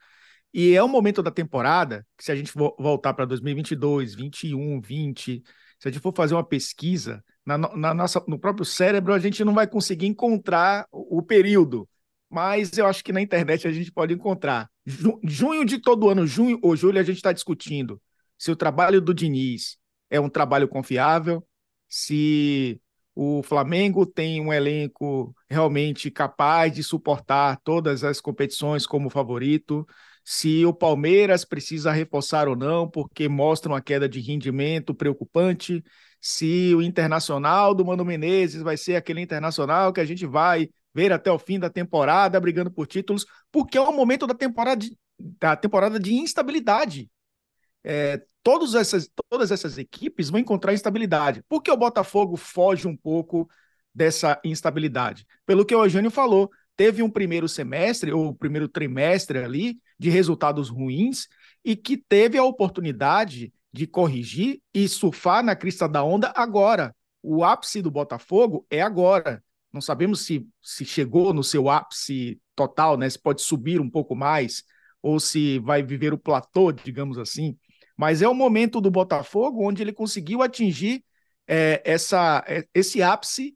E 0.53 0.73
é 0.75 0.83
um 0.83 0.87
momento 0.87 1.23
da 1.23 1.31
temporada 1.31 2.05
que, 2.17 2.25
se 2.25 2.31
a 2.31 2.35
gente 2.35 2.51
voltar 2.53 3.13
para 3.13 3.25
2022, 3.25 4.15
21, 4.15 4.81
20, 4.81 5.43
se 5.79 5.87
a 5.87 5.91
gente 5.91 6.01
for 6.01 6.13
fazer 6.13 6.33
uma 6.33 6.43
pesquisa, 6.43 7.23
na, 7.45 7.57
na, 7.57 7.93
nossa, 7.93 8.23
no 8.27 8.37
próprio 8.37 8.65
cérebro, 8.65 9.13
a 9.13 9.19
gente 9.19 9.43
não 9.45 9.53
vai 9.53 9.67
conseguir 9.67 10.07
encontrar 10.07 10.87
o, 10.91 11.19
o 11.19 11.23
período. 11.23 11.87
Mas 12.29 12.77
eu 12.77 12.85
acho 12.85 13.03
que 13.03 13.13
na 13.13 13.21
internet 13.21 13.67
a 13.67 13.71
gente 13.71 13.91
pode 13.91 14.13
encontrar. 14.13 14.69
Ju, 14.85 15.19
junho 15.23 15.63
de 15.65 15.77
todo 15.79 16.09
ano, 16.09 16.27
junho 16.27 16.59
ou 16.61 16.75
julho, 16.75 16.99
a 16.99 17.03
gente 17.03 17.17
está 17.17 17.31
discutindo 17.31 18.01
se 18.41 18.49
o 18.49 18.55
trabalho 18.55 18.99
do 18.99 19.13
Diniz 19.13 19.77
é 20.09 20.19
um 20.19 20.27
trabalho 20.27 20.67
confiável, 20.67 21.47
se 21.87 22.81
o 23.13 23.43
Flamengo 23.43 24.03
tem 24.03 24.41
um 24.41 24.51
elenco 24.51 25.31
realmente 25.47 26.09
capaz 26.09 26.73
de 26.73 26.81
suportar 26.81 27.59
todas 27.63 28.03
as 28.03 28.19
competições 28.19 28.87
como 28.87 29.11
favorito, 29.11 29.85
se 30.25 30.65
o 30.65 30.73
Palmeiras 30.73 31.45
precisa 31.45 31.91
reforçar 31.91 32.47
ou 32.47 32.55
não, 32.55 32.89
porque 32.89 33.29
mostra 33.29 33.71
uma 33.71 33.79
queda 33.79 34.09
de 34.09 34.19
rendimento 34.19 34.91
preocupante, 34.95 35.83
se 36.19 36.73
o 36.73 36.81
Internacional 36.81 37.75
do 37.75 37.85
Mano 37.85 38.03
Menezes 38.03 38.63
vai 38.63 38.75
ser 38.75 38.95
aquele 38.95 39.21
Internacional 39.21 39.93
que 39.93 40.01
a 40.01 40.05
gente 40.05 40.25
vai 40.25 40.67
ver 40.95 41.11
até 41.13 41.31
o 41.31 41.37
fim 41.37 41.59
da 41.59 41.69
temporada 41.69 42.39
brigando 42.39 42.71
por 42.71 42.87
títulos, 42.87 43.23
porque 43.51 43.77
é 43.77 43.81
um 43.81 43.95
momento 43.95 44.25
da 44.25 44.33
temporada 44.33 44.81
de, 44.81 44.97
da 45.19 45.55
temporada 45.55 45.99
de 45.99 46.15
instabilidade. 46.15 47.07
É, 47.83 48.21
todas, 48.43 48.75
essas, 48.75 49.09
todas 49.29 49.51
essas 49.51 49.77
equipes 49.77 50.29
vão 50.29 50.39
encontrar 50.39 50.73
instabilidade. 50.73 51.43
Por 51.47 51.61
que 51.61 51.71
o 51.71 51.77
Botafogo 51.77 52.37
foge 52.37 52.87
um 52.87 52.95
pouco 52.95 53.49
dessa 53.93 54.39
instabilidade? 54.43 55.25
Pelo 55.45 55.65
que 55.65 55.75
o 55.75 55.83
Eugênio 55.83 56.11
falou, 56.11 56.49
teve 56.75 57.03
um 57.03 57.09
primeiro 57.09 57.47
semestre, 57.47 58.11
ou 58.11 58.33
primeiro 58.33 58.67
trimestre 58.67 59.39
ali, 59.39 59.79
de 59.97 60.09
resultados 60.09 60.69
ruins, 60.69 61.27
e 61.63 61.75
que 61.75 61.97
teve 61.97 62.37
a 62.37 62.43
oportunidade 62.43 63.53
de 63.71 63.87
corrigir 63.87 64.61
e 64.73 64.87
surfar 64.87 65.43
na 65.43 65.55
crista 65.55 65.87
da 65.87 66.03
onda 66.03 66.31
agora. 66.35 66.95
O 67.21 67.43
ápice 67.43 67.81
do 67.81 67.91
Botafogo 67.91 68.65
é 68.69 68.81
agora. 68.81 69.43
Não 69.71 69.79
sabemos 69.79 70.25
se, 70.25 70.47
se 70.61 70.83
chegou 70.83 71.33
no 71.33 71.43
seu 71.43 71.69
ápice 71.69 72.39
total, 72.55 72.97
né? 72.97 73.09
Se 73.09 73.17
pode 73.19 73.41
subir 73.41 73.79
um 73.79 73.89
pouco 73.89 74.15
mais, 74.15 74.63
ou 75.01 75.19
se 75.19 75.59
vai 75.59 75.81
viver 75.81 76.13
o 76.13 76.17
platô, 76.17 76.71
digamos 76.71 77.17
assim. 77.17 77.57
Mas 78.01 78.23
é 78.23 78.27
o 78.27 78.33
momento 78.33 78.81
do 78.81 78.89
Botafogo 78.89 79.63
onde 79.63 79.83
ele 79.83 79.93
conseguiu 79.93 80.41
atingir 80.41 81.05
é, 81.47 81.83
essa, 81.85 82.43
é, 82.47 82.65
esse 82.73 83.03
ápice 83.03 83.55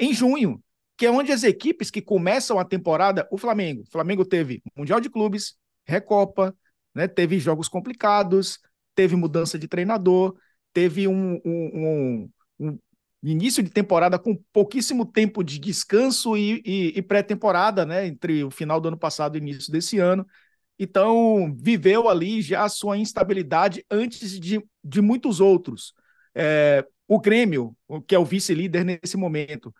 em 0.00 0.12
junho 0.12 0.60
que 0.96 1.06
é 1.06 1.10
onde 1.12 1.30
as 1.30 1.44
equipes 1.44 1.92
que 1.92 2.02
começam 2.02 2.58
a 2.58 2.64
temporada, 2.64 3.28
o 3.30 3.38
Flamengo, 3.38 3.82
o 3.82 3.90
Flamengo 3.92 4.24
teve 4.24 4.60
Mundial 4.76 5.00
de 5.00 5.08
Clubes, 5.08 5.54
Recopa, 5.86 6.52
né, 6.92 7.06
teve 7.06 7.38
jogos 7.38 7.68
complicados, 7.68 8.58
teve 8.96 9.14
mudança 9.14 9.56
de 9.56 9.68
treinador, 9.68 10.36
teve 10.72 11.06
um, 11.06 11.40
um, 11.44 12.28
um, 12.58 12.68
um 12.70 12.78
início 13.22 13.62
de 13.62 13.70
temporada 13.70 14.18
com 14.18 14.36
pouquíssimo 14.52 15.06
tempo 15.06 15.44
de 15.44 15.60
descanso 15.60 16.36
e, 16.36 16.60
e, 16.64 16.98
e 16.98 17.02
pré-temporada, 17.02 17.86
né, 17.86 18.08
entre 18.08 18.42
o 18.42 18.50
final 18.50 18.80
do 18.80 18.88
ano 18.88 18.98
passado 18.98 19.36
e 19.36 19.40
início 19.40 19.70
desse 19.70 20.00
ano. 20.00 20.26
Então, 20.78 21.54
viveu 21.56 22.08
ali 22.08 22.42
já 22.42 22.64
a 22.64 22.68
sua 22.68 22.96
instabilidade 22.96 23.84
antes 23.90 24.38
de, 24.38 24.62
de 24.82 25.00
muitos 25.00 25.40
outros. 25.40 25.94
É, 26.34 26.84
o 27.06 27.20
Grêmio, 27.20 27.76
que 28.06 28.14
é 28.14 28.18
o 28.18 28.24
vice-líder 28.24 28.84
nesse 28.84 29.16
momento, 29.16 29.72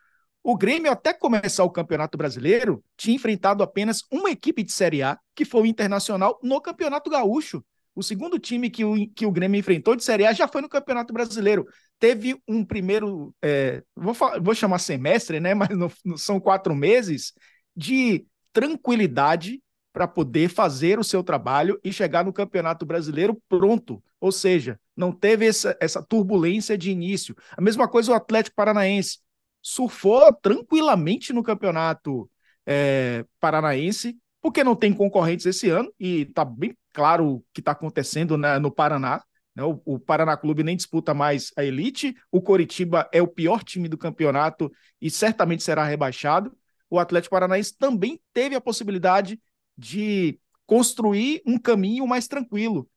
o 0.46 0.56
Grêmio, 0.56 0.92
até 0.92 1.14
começar 1.14 1.64
o 1.64 1.70
Campeonato 1.70 2.18
Brasileiro, 2.18 2.84
tinha 2.98 3.16
enfrentado 3.16 3.62
apenas 3.62 4.02
uma 4.12 4.30
equipe 4.30 4.62
de 4.62 4.72
Série 4.72 5.02
A, 5.02 5.18
que 5.34 5.42
foi 5.42 5.62
o 5.62 5.66
Internacional, 5.66 6.38
no 6.42 6.60
Campeonato 6.60 7.08
Gaúcho. 7.08 7.64
O 7.94 8.02
segundo 8.02 8.38
time 8.38 8.68
que 8.68 8.84
o, 8.84 8.94
que 9.14 9.24
o 9.24 9.30
Grêmio 9.30 9.58
enfrentou 9.58 9.96
de 9.96 10.04
Série 10.04 10.26
A 10.26 10.34
já 10.34 10.46
foi 10.46 10.60
no 10.60 10.68
Campeonato 10.68 11.14
Brasileiro. 11.14 11.66
Teve 11.98 12.36
um 12.46 12.62
primeiro, 12.62 13.34
é, 13.40 13.82
vou, 13.96 14.14
vou, 14.42 14.54
chamar 14.54 14.80
semestre, 14.80 15.40
né? 15.40 15.54
Mas 15.54 15.70
são 16.18 16.38
quatro 16.38 16.74
meses 16.74 17.32
de 17.74 18.26
tranquilidade 18.52 19.62
para 19.94 20.08
poder 20.08 20.48
fazer 20.48 20.98
o 20.98 21.04
seu 21.04 21.22
trabalho 21.22 21.78
e 21.84 21.92
chegar 21.92 22.24
no 22.24 22.32
Campeonato 22.32 22.84
Brasileiro 22.84 23.40
pronto. 23.48 24.02
Ou 24.20 24.32
seja, 24.32 24.78
não 24.96 25.12
teve 25.12 25.46
essa, 25.46 25.76
essa 25.80 26.02
turbulência 26.02 26.76
de 26.76 26.90
início. 26.90 27.36
A 27.56 27.60
mesma 27.60 27.86
coisa 27.86 28.10
o 28.10 28.14
Atlético 28.14 28.56
Paranaense 28.56 29.20
surfou 29.62 30.34
tranquilamente 30.34 31.32
no 31.32 31.44
campeonato 31.44 32.28
é, 32.66 33.24
paranaense, 33.38 34.18
porque 34.42 34.64
não 34.64 34.74
tem 34.74 34.92
concorrentes 34.92 35.46
esse 35.46 35.70
ano, 35.70 35.90
e 35.98 36.22
está 36.22 36.44
bem 36.44 36.76
claro 36.92 37.26
o 37.36 37.44
que 37.52 37.60
está 37.60 37.70
acontecendo 37.70 38.36
né, 38.36 38.58
no 38.58 38.72
Paraná. 38.72 39.22
Né, 39.54 39.62
o, 39.62 39.98
Paraná 40.00 40.36
Clube 40.36 40.64
nem 40.64 40.76
disputa 40.76 41.14
mais 41.14 41.52
a 41.56 41.64
elite, 41.64 42.16
o 42.32 42.42
Coritiba 42.42 43.08
é 43.12 43.22
o 43.22 43.28
pior 43.28 43.62
time 43.62 43.88
do 43.88 43.96
campeonato 43.96 44.72
e 45.00 45.08
certamente 45.08 45.62
será 45.62 45.84
rebaixado. 45.84 46.52
O 46.90 46.98
Atlético 46.98 47.36
Paranaense 47.36 47.78
também 47.78 48.20
teve 48.32 48.56
a 48.56 48.60
possibilidade 48.60 49.38
de 49.76 50.38
construir 50.66 51.42
um 51.46 51.58
caminho 51.58 52.06
mais 52.06 52.26
tranquilo, 52.26 52.88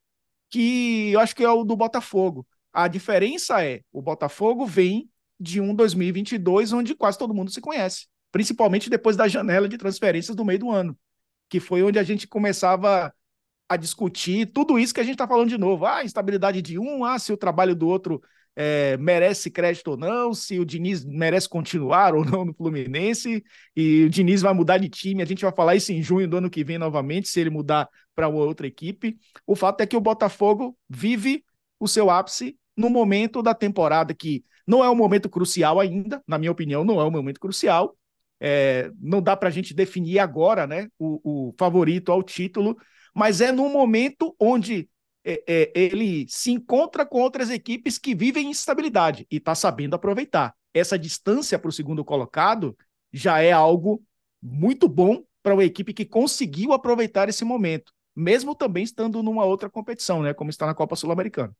que 0.49 1.11
eu 1.11 1.19
acho 1.19 1.35
que 1.35 1.43
é 1.43 1.49
o 1.49 1.63
do 1.63 1.75
Botafogo. 1.75 2.47
A 2.71 2.87
diferença 2.87 3.63
é, 3.63 3.81
o 3.91 4.01
Botafogo 4.01 4.65
vem 4.65 5.09
de 5.39 5.59
um 5.61 5.73
2022 5.73 6.73
onde 6.73 6.95
quase 6.95 7.17
todo 7.17 7.33
mundo 7.33 7.51
se 7.51 7.61
conhece, 7.61 8.07
principalmente 8.31 8.89
depois 8.89 9.15
da 9.15 9.27
janela 9.27 9.67
de 9.67 9.77
transferências 9.77 10.35
do 10.35 10.45
meio 10.45 10.59
do 10.59 10.71
ano, 10.71 10.97
que 11.49 11.59
foi 11.59 11.83
onde 11.83 11.99
a 11.99 12.03
gente 12.03 12.27
começava 12.27 13.13
a 13.69 13.75
discutir 13.75 14.47
tudo 14.47 14.79
isso 14.79 14.93
que 14.93 14.99
a 14.99 15.03
gente 15.03 15.15
está 15.15 15.27
falando 15.27 15.49
de 15.49 15.57
novo. 15.57 15.85
Ah, 15.85 16.03
instabilidade 16.03 16.61
de 16.61 16.79
um, 16.79 17.03
ah, 17.03 17.19
se 17.19 17.33
o 17.33 17.37
trabalho 17.37 17.75
do 17.75 17.87
outro 17.87 18.21
é, 18.59 18.97
merece 18.97 19.51
crédito 19.51 19.91
ou 19.91 19.97
não, 19.97 20.33
se 20.33 20.59
o 20.59 20.65
Diniz 20.65 21.05
merece 21.05 21.47
continuar 21.47 22.15
ou 22.15 22.25
não 22.25 22.43
no 22.43 22.55
Fluminense, 22.55 23.43
e 23.75 24.05
o 24.05 24.09
Diniz 24.09 24.41
vai 24.41 24.51
mudar 24.51 24.79
de 24.79 24.89
time. 24.89 25.21
A 25.21 25.25
gente 25.25 25.43
vai 25.43 25.53
falar 25.53 25.75
isso 25.75 25.91
em 25.91 26.01
junho 26.01 26.27
do 26.27 26.37
ano 26.37 26.49
que 26.49 26.63
vem 26.63 26.79
novamente, 26.79 27.29
se 27.29 27.39
ele 27.39 27.51
mudar 27.51 27.87
para 28.15 28.27
outra 28.27 28.65
equipe. 28.65 29.15
O 29.45 29.55
fato 29.55 29.81
é 29.81 29.85
que 29.85 29.95
o 29.95 30.01
Botafogo 30.01 30.75
vive 30.89 31.45
o 31.79 31.87
seu 31.87 32.09
ápice 32.09 32.57
no 32.75 32.89
momento 32.89 33.43
da 33.43 33.53
temporada 33.53 34.11
que 34.11 34.43
não 34.65 34.83
é 34.83 34.89
um 34.89 34.95
momento 34.95 35.29
crucial 35.29 35.79
ainda, 35.79 36.21
na 36.27 36.39
minha 36.39 36.51
opinião, 36.51 36.83
não 36.83 36.99
é 36.99 37.05
um 37.05 37.11
momento 37.11 37.39
crucial. 37.39 37.95
É, 38.39 38.91
não 38.99 39.21
dá 39.21 39.37
para 39.37 39.49
a 39.49 39.51
gente 39.51 39.73
definir 39.73 40.17
agora 40.17 40.65
né, 40.65 40.87
o, 40.97 41.49
o, 41.49 41.53
favorito 41.59 42.11
ao 42.11 42.23
título, 42.23 42.75
mas 43.15 43.39
é 43.39 43.51
num 43.51 43.71
momento 43.71 44.35
onde 44.39 44.89
é, 45.29 45.43
é, 45.45 45.71
ele 45.75 46.25
se 46.29 46.51
encontra 46.51 47.05
com 47.05 47.19
outras 47.19 47.49
equipes 47.49 47.97
que 47.97 48.15
vivem 48.15 48.49
instabilidade 48.49 49.27
e 49.29 49.35
está 49.35 49.53
sabendo 49.53 49.93
aproveitar. 49.93 50.55
Essa 50.73 50.97
distância 50.97 51.59
para 51.59 51.67
o 51.67 51.73
segundo 51.73 52.05
colocado 52.05 52.77
já 53.11 53.41
é 53.41 53.51
algo 53.51 54.01
muito 54.41 54.87
bom 54.87 55.21
para 55.43 55.53
uma 55.53 55.65
equipe 55.65 55.93
que 55.93 56.05
conseguiu 56.05 56.71
aproveitar 56.71 57.27
esse 57.27 57.43
momento, 57.43 57.91
mesmo 58.15 58.55
também 58.55 58.83
estando 58.83 59.21
numa 59.21 59.43
outra 59.43 59.69
competição, 59.69 60.21
né, 60.21 60.33
como 60.33 60.49
está 60.49 60.65
na 60.65 60.73
Copa 60.73 60.95
Sul-Americana. 60.95 61.53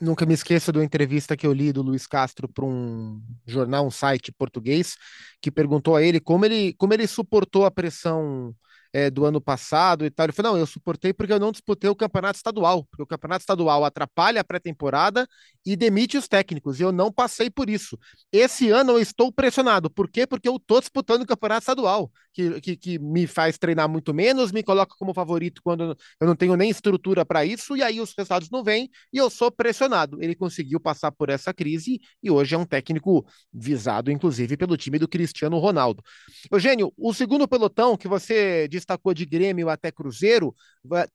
Nunca 0.00 0.24
me 0.24 0.34
esqueço 0.34 0.72
da 0.72 0.82
entrevista 0.82 1.36
que 1.36 1.46
eu 1.46 1.52
li 1.52 1.72
do 1.72 1.82
Luiz 1.82 2.06
Castro 2.06 2.48
para 2.48 2.64
um 2.64 3.20
jornal, 3.46 3.86
um 3.86 3.90
site 3.90 4.32
português, 4.32 4.96
que 5.40 5.50
perguntou 5.50 5.96
a 5.96 6.02
ele 6.02 6.20
como 6.20 6.44
ele, 6.44 6.72
como 6.74 6.94
ele 6.94 7.06
suportou 7.06 7.64
a 7.64 7.70
pressão 7.70 8.54
é, 8.92 9.10
do 9.10 9.24
ano 9.24 9.40
passado 9.40 10.04
e 10.04 10.10
tal. 10.10 10.26
Ele 10.26 10.32
falou: 10.32 10.52
não, 10.52 10.58
eu 10.58 10.66
suportei 10.66 11.12
porque 11.12 11.32
eu 11.32 11.40
não 11.40 11.50
disputei 11.50 11.88
o 11.88 11.96
campeonato 11.96 12.36
estadual, 12.36 12.84
porque 12.84 13.02
o 13.02 13.06
campeonato 13.06 13.42
estadual 13.42 13.84
atrapalha 13.84 14.40
a 14.40 14.44
pré-temporada 14.44 15.26
e 15.64 15.76
demite 15.76 16.16
os 16.16 16.28
técnicos, 16.28 16.78
e 16.78 16.82
eu 16.82 16.92
não 16.92 17.10
passei 17.12 17.50
por 17.50 17.70
isso. 17.70 17.98
Esse 18.32 18.70
ano 18.70 18.92
eu 18.92 19.00
estou 19.00 19.32
pressionado. 19.32 19.88
Por 19.90 20.10
quê? 20.10 20.26
Porque 20.26 20.48
eu 20.48 20.56
estou 20.56 20.80
disputando 20.80 21.22
o 21.22 21.26
campeonato 21.26 21.62
estadual, 21.62 22.10
que, 22.32 22.60
que, 22.60 22.76
que, 22.76 22.98
me 22.98 23.26
faz 23.26 23.58
treinar 23.58 23.88
muito 23.88 24.12
menos, 24.12 24.52
me 24.52 24.62
coloca 24.62 24.94
como 24.98 25.14
favorito 25.14 25.60
quando 25.62 25.96
eu 26.20 26.26
não 26.26 26.34
tenho 26.34 26.56
nem 26.56 26.70
estrutura 26.70 27.24
para 27.24 27.44
isso, 27.44 27.76
e 27.76 27.82
aí 27.82 28.00
os 28.00 28.12
resultados 28.16 28.50
não 28.50 28.64
vêm 28.64 28.90
e 29.12 29.18
eu 29.18 29.30
sou 29.30 29.50
pressionado. 29.50 30.18
Ele 30.22 30.34
conseguiu 30.34 30.80
passar 30.80 31.12
por 31.12 31.28
essa 31.28 31.52
crise 31.54 32.00
e 32.22 32.30
hoje 32.30 32.54
é 32.54 32.58
um 32.58 32.64
técnico 32.64 33.24
visado, 33.52 34.10
inclusive, 34.10 34.56
pelo 34.56 34.76
time 34.76 34.98
do 34.98 35.08
Cristiano 35.08 35.58
Ronaldo. 35.58 36.02
Eugênio, 36.50 36.92
o 36.96 37.12
segundo 37.14 37.46
pelotão 37.46 37.96
que 37.96 38.08
você 38.08 38.66
disse 38.68 38.81
destacou 38.82 39.14
de 39.14 39.24
Grêmio 39.24 39.68
até 39.68 39.90
Cruzeiro, 39.90 40.54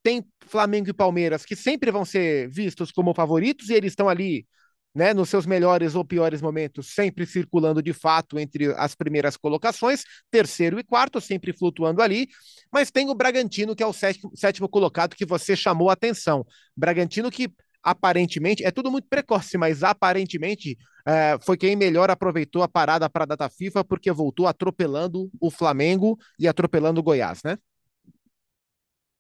tem 0.02 0.26
Flamengo 0.46 0.90
e 0.90 0.94
Palmeiras 0.94 1.46
que 1.46 1.56
sempre 1.56 1.92
vão 1.92 2.06
ser 2.06 2.50
vistos 2.50 2.92
como 2.92 3.14
favoritos 3.14 3.70
e 3.70 3.74
eles 3.74 3.92
estão 3.92 4.10
ali, 4.10 4.48
né, 4.96 5.14
nos 5.14 5.30
seus 5.30 5.46
melhores 5.46 5.94
ou 5.94 6.04
piores 6.04 6.42
momentos, 6.42 6.88
sempre 6.88 7.26
circulando 7.26 7.84
de 7.84 7.94
fato 7.94 8.40
entre 8.40 8.74
as 8.78 8.96
primeiras 8.96 9.38
colocações, 9.38 10.04
terceiro 10.32 10.80
e 10.80 10.84
quarto, 10.84 11.22
sempre 11.22 11.54
flutuando 11.54 12.02
ali. 12.02 12.28
Mas 12.72 12.90
tem 12.90 13.10
o 13.10 13.16
Bragantino, 13.16 13.76
que 13.76 13.84
é 13.84 13.88
o 13.88 13.94
sétimo, 13.94 14.32
sétimo 14.36 14.68
colocado, 14.68 15.16
que 15.16 15.26
você 15.26 15.56
chamou 15.56 15.90
a 15.90 15.94
atenção. 15.94 16.46
Bragantino 16.76 17.30
que 17.30 17.48
aparentemente, 17.88 18.66
é 18.66 18.70
tudo 18.70 18.92
muito 18.92 19.08
precoce, 19.08 19.58
mas 19.58 19.82
aparentemente 19.82 20.78
é, 21.08 21.38
foi 21.42 21.56
quem 21.56 21.74
melhor 21.74 22.12
aproveitou 22.12 22.62
a 22.62 22.68
parada 22.68 23.10
para 23.10 23.24
a 23.24 23.28
data 23.28 23.50
FIFA, 23.50 23.82
porque 23.86 24.12
voltou 24.12 24.46
atropelando 24.46 25.32
o 25.40 25.50
Flamengo 25.50 26.20
e 26.38 26.50
atropelando 26.50 27.00
o 27.00 27.04
Goiás, 27.04 27.42
né? 27.44 27.58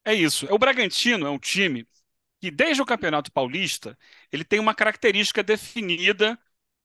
É 0.03 0.13
isso. 0.13 0.45
O 0.53 0.59
Bragantino 0.59 1.25
é 1.25 1.29
um 1.29 1.39
time 1.39 1.87
que, 2.41 2.51
desde 2.51 2.81
o 2.81 2.85
Campeonato 2.85 3.31
Paulista, 3.31 3.97
ele 4.33 4.43
tem 4.43 4.59
uma 4.59 4.75
característica 4.75 5.41
definida 5.41 6.37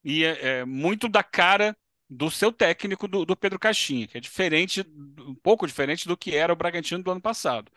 e 0.04 0.24
é, 0.24 0.60
é 0.60 0.64
muito 0.64 1.08
da 1.08 1.24
cara 1.24 1.76
do 2.08 2.30
seu 2.30 2.52
técnico, 2.52 3.08
do, 3.08 3.24
do, 3.24 3.36
Pedro 3.36 3.58
Caixinha, 3.58 4.06
que 4.06 4.18
é 4.18 4.20
diferente, 4.20 4.84
um 5.18 5.34
pouco 5.34 5.66
diferente 5.66 6.06
do 6.06 6.16
que 6.16 6.36
era 6.36 6.52
o 6.52 6.56
Bragantino 6.56 7.02
do 7.02 7.10
ano 7.10 7.20
passado. 7.20 7.72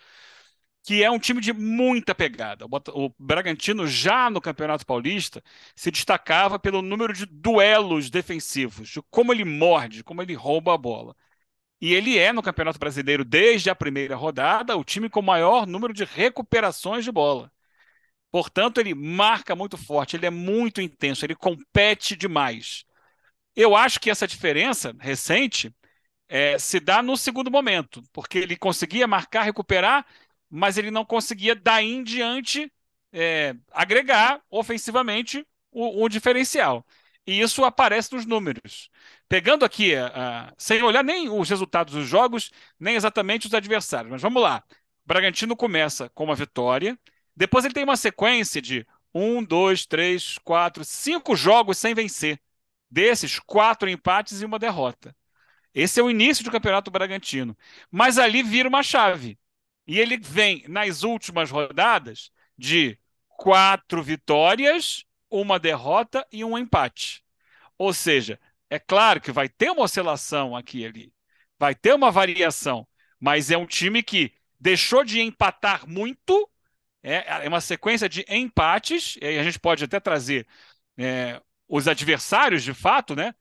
Que 0.85 1.03
é 1.03 1.09
um 1.09 1.17
time 1.19 1.41
de 1.41 1.51
muita 1.51 2.13
pegada. 2.13 2.65
O 2.93 3.09
Bragantino, 3.17 3.87
já 3.87 4.29
no 4.29 4.39
Campeonato 4.39 4.85
Paulista, 4.85 5.43
se 5.75 5.89
destacava 5.89 6.59
pelo 6.59 6.81
número 6.81 7.11
de 7.13 7.25
duelos 7.25 8.09
defensivos, 8.11 8.89
de 8.89 9.01
como 9.09 9.33
ele 9.33 9.43
morde, 9.43 10.03
como 10.03 10.21
ele 10.21 10.35
rouba 10.35 10.75
a 10.75 10.77
bola. 10.77 11.15
E 11.81 11.93
ele 11.93 12.17
é, 12.17 12.33
no 12.33 12.43
Campeonato 12.43 12.79
Brasileiro, 12.79 13.25
desde 13.25 13.69
a 13.69 13.75
primeira 13.75 14.15
rodada, 14.15 14.77
o 14.77 14.83
time 14.83 15.09
com 15.09 15.21
maior 15.21 15.67
número 15.67 15.93
de 15.93 16.05
recuperações 16.05 17.03
de 17.03 17.11
bola. 17.11 17.51
Portanto, 18.31 18.79
ele 18.79 18.93
marca 18.93 19.55
muito 19.55 19.77
forte, 19.77 20.15
ele 20.17 20.25
é 20.25 20.29
muito 20.29 20.81
intenso, 20.81 21.25
ele 21.25 21.35
compete 21.35 22.15
demais. 22.15 22.85
Eu 23.55 23.75
acho 23.75 23.99
que 23.99 24.09
essa 24.09 24.27
diferença 24.27 24.95
recente 24.99 25.73
é, 26.27 26.57
se 26.59 26.79
dá 26.79 27.01
no 27.03 27.17
segundo 27.17 27.51
momento, 27.51 28.03
porque 28.13 28.39
ele 28.39 28.57
conseguia 28.57 29.07
marcar, 29.07 29.43
recuperar, 29.43 30.05
mas 30.49 30.77
ele 30.77 30.91
não 30.91 31.05
conseguia, 31.05 31.55
daí 31.55 31.93
em 31.93 32.03
diante, 32.03 32.71
é, 33.11 33.55
agregar 33.71 34.41
ofensivamente 34.49 35.45
o, 35.71 36.03
o, 36.03 36.09
diferencial. 36.09 36.85
E 37.25 37.39
isso 37.41 37.63
aparece 37.63 38.13
nos 38.13 38.25
números. 38.25 38.89
Pegando 39.27 39.65
aqui, 39.65 39.95
uh, 39.95 40.53
sem 40.57 40.81
olhar 40.83 41.03
nem 41.03 41.29
os 41.29 41.49
resultados 41.49 41.93
dos 41.93 42.07
jogos, 42.07 42.51
nem 42.79 42.95
exatamente 42.95 43.47
os 43.47 43.53
adversários, 43.53 44.11
mas 44.11 44.21
vamos 44.21 44.41
lá. 44.41 44.63
O 45.05 45.07
Bragantino 45.07 45.55
começa 45.55 46.09
com 46.09 46.23
uma 46.25 46.35
vitória, 46.35 46.97
depois 47.35 47.65
ele 47.65 47.73
tem 47.73 47.83
uma 47.83 47.97
sequência 47.97 48.61
de 48.61 48.85
um, 49.13 49.43
dois, 49.43 49.85
três, 49.85 50.37
quatro, 50.39 50.83
cinco 50.83 51.35
jogos 51.35 51.77
sem 51.77 51.93
vencer. 51.93 52.39
Desses, 52.89 53.39
quatro 53.39 53.89
empates 53.89 54.41
e 54.41 54.45
uma 54.45 54.59
derrota. 54.59 55.15
Esse 55.73 55.99
é 55.99 56.03
o 56.03 56.09
início 56.09 56.43
do 56.43 56.51
Campeonato 56.51 56.91
Bragantino. 56.91 57.57
Mas 57.91 58.17
ali 58.17 58.43
vira 58.43 58.69
uma 58.69 58.83
chave. 58.83 59.37
E 59.87 59.99
ele 59.99 60.17
vem, 60.17 60.63
nas 60.67 61.03
últimas 61.03 61.51
rodadas, 61.51 62.31
de 62.57 62.97
quatro 63.29 64.01
vitórias, 64.01 65.05
uma 65.29 65.59
derrota 65.59 66.25
e 66.31 66.43
um 66.43 66.57
empate. 66.57 67.23
Ou 67.77 67.93
seja, 67.93 68.39
é 68.69 68.79
claro 68.79 69.21
que 69.21 69.31
vai 69.31 69.49
ter 69.49 69.69
uma 69.69 69.83
oscilação 69.83 70.55
aqui 70.55 70.79
e 70.79 70.85
ali. 70.85 71.13
Vai 71.59 71.75
ter 71.75 71.93
uma 71.93 72.11
variação. 72.11 72.87
Mas 73.19 73.51
é 73.51 73.57
um 73.57 73.65
time 73.65 74.03
que 74.03 74.33
deixou 74.59 75.03
de 75.03 75.21
empatar 75.21 75.87
muito. 75.87 76.49
É, 77.03 77.45
é 77.45 77.47
uma 77.47 77.61
sequência 77.61 78.09
de 78.09 78.25
empates. 78.27 79.17
E 79.21 79.37
a 79.37 79.43
gente 79.43 79.59
pode 79.59 79.83
até 79.83 79.99
trazer 79.99 80.47
é, 80.97 81.41
os 81.67 81.87
adversários, 81.87 82.63
de 82.63 82.73
fato, 82.73 83.15
né, 83.15 83.33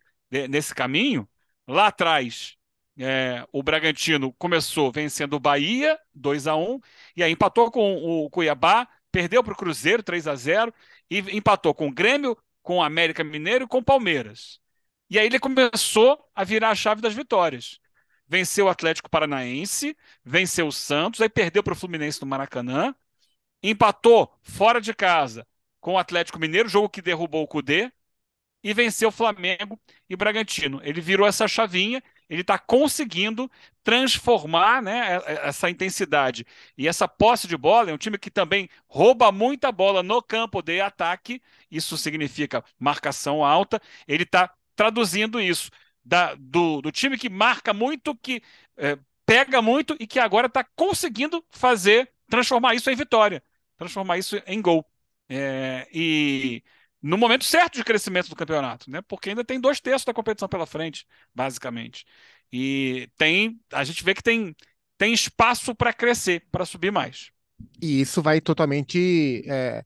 nesse 0.49 0.75
caminho. 0.75 1.29
Lá 1.67 1.87
atrás, 1.89 2.57
é, 2.99 3.47
o 3.53 3.63
Bragantino 3.63 4.33
começou 4.35 4.93
vencendo 4.93 5.35
o 5.35 5.41
Bahia, 5.41 5.99
2 6.15 6.47
a 6.47 6.57
1 6.57 6.81
e 7.17 7.23
aí 7.23 7.33
empatou 7.33 7.71
com 7.71 7.97
o 7.97 8.31
Cuiabá, 8.31 8.89
perdeu 9.11 9.43
para 9.43 9.53
o 9.53 9.57
Cruzeiro, 9.57 10.03
3 10.03 10.27
a 10.29 10.35
0 10.35 10.73
e 11.11 11.19
empatou 11.37 11.75
com 11.75 11.89
o 11.89 11.93
Grêmio, 11.93 12.37
com 12.63 12.79
o 12.79 12.83
América 12.83 13.25
Mineiro 13.25 13.65
e 13.65 13.69
com 13.69 13.79
o 13.79 13.85
Palmeiras. 13.85 14.61
E 15.11 15.19
aí 15.19 15.27
ele 15.27 15.39
começou 15.39 16.19
a 16.35 16.45
virar 16.45 16.71
a 16.71 16.75
chave 16.75 17.01
das 17.01 17.15
vitórias. 17.15 17.79
Venceu 18.27 18.67
o 18.67 18.69
Atlético 18.69 19.11
Paranaense, 19.11 19.97
venceu 20.25 20.67
o 20.67 20.73
Santos, 20.73 21.21
aí 21.21 21.29
perdeu 21.29 21.63
para 21.63 21.75
o 21.75 21.77
Fluminense 21.77 22.21
no 22.21 22.27
Maracanã, 22.27 22.95
empatou 23.63 24.33
fora 24.43 24.81
de 24.81 24.95
casa 24.95 25.47
com 25.81 25.95
o 25.95 25.99
Atlético 25.99 26.39
Mineiro, 26.39 26.69
jogo 26.69 26.89
que 26.89 27.03
derrubou 27.03 27.43
o 27.43 27.47
Cudê, 27.47 27.93
e 28.63 28.73
venceu 28.73 29.11
o 29.11 29.13
Flamengo 29.13 29.79
e 30.09 30.17
Bragantino. 30.17 30.81
Ele 30.83 31.01
virou 31.03 31.27
essa 31.27 31.47
chavinha, 31.47 32.03
ele 32.29 32.41
está 32.41 32.59
conseguindo 32.59 33.51
transformar 33.83 34.83
né, 34.83 35.21
essa 35.43 35.69
intensidade 35.69 36.47
e 36.77 36.89
essa 36.89 37.07
posse 37.07 37.47
de 37.47 37.57
bola. 37.57 37.91
É 37.91 37.95
um 37.95 37.99
time 37.99 38.19
que 38.19 38.31
também 38.31 38.69
rouba 38.87 39.31
muita 39.31 39.71
bola 39.71 40.03
no 40.03 40.23
campo 40.23 40.63
de 40.63 40.81
ataque, 40.81 41.41
isso 41.71 41.97
significa 41.97 42.65
marcação 42.79 43.45
alta. 43.45 43.81
Ele 44.09 44.23
está 44.23 44.53
traduzindo 44.75 45.41
isso 45.41 45.71
da, 46.05 46.35
do, 46.35 46.81
do, 46.83 46.93
time 46.93 47.17
que 47.17 47.29
marca 47.29 47.73
muito, 47.73 48.15
que 48.17 48.43
é, 48.77 48.99
pega 49.25 49.63
muito 49.63 49.97
e 49.99 50.07
que 50.07 50.19
agora 50.19 50.47
está 50.47 50.65
conseguindo 50.77 51.45
fazer, 51.51 52.11
transformar 52.29 52.75
isso 52.75 52.91
em 52.91 52.97
vitória, 52.97 53.43
transformar 53.77 54.19
isso 54.19 54.37
em 54.47 54.61
gol. 54.61 54.85
É, 55.29 55.89
e 55.93 56.63
no 57.07 57.19
momento 57.19 57.45
certo 57.45 57.75
de 57.75 57.85
crescimento 57.85 58.31
do 58.31 58.35
campeonato, 58.37 58.90
né? 58.90 59.03
Porque 59.03 59.29
ainda 59.29 59.45
tem 59.45 59.61
dois 59.61 59.79
terços 59.79 60.07
da 60.07 60.14
competição 60.14 60.49
pela 60.49 60.64
frente, 60.64 61.07
basicamente. 61.35 62.07
E 62.51 63.11
tem, 63.19 63.61
a 63.71 63.85
gente 63.85 64.03
vê 64.03 64.14
que 64.14 64.23
tem, 64.23 64.57
tem 64.97 65.12
espaço 65.12 65.75
para 65.75 65.93
crescer, 65.93 66.47
para 66.51 66.64
subir 66.64 66.90
mais. 66.90 67.31
E 67.81 68.01
isso 68.01 68.23
vai 68.23 68.40
totalmente 68.40 69.45
é, 69.47 69.85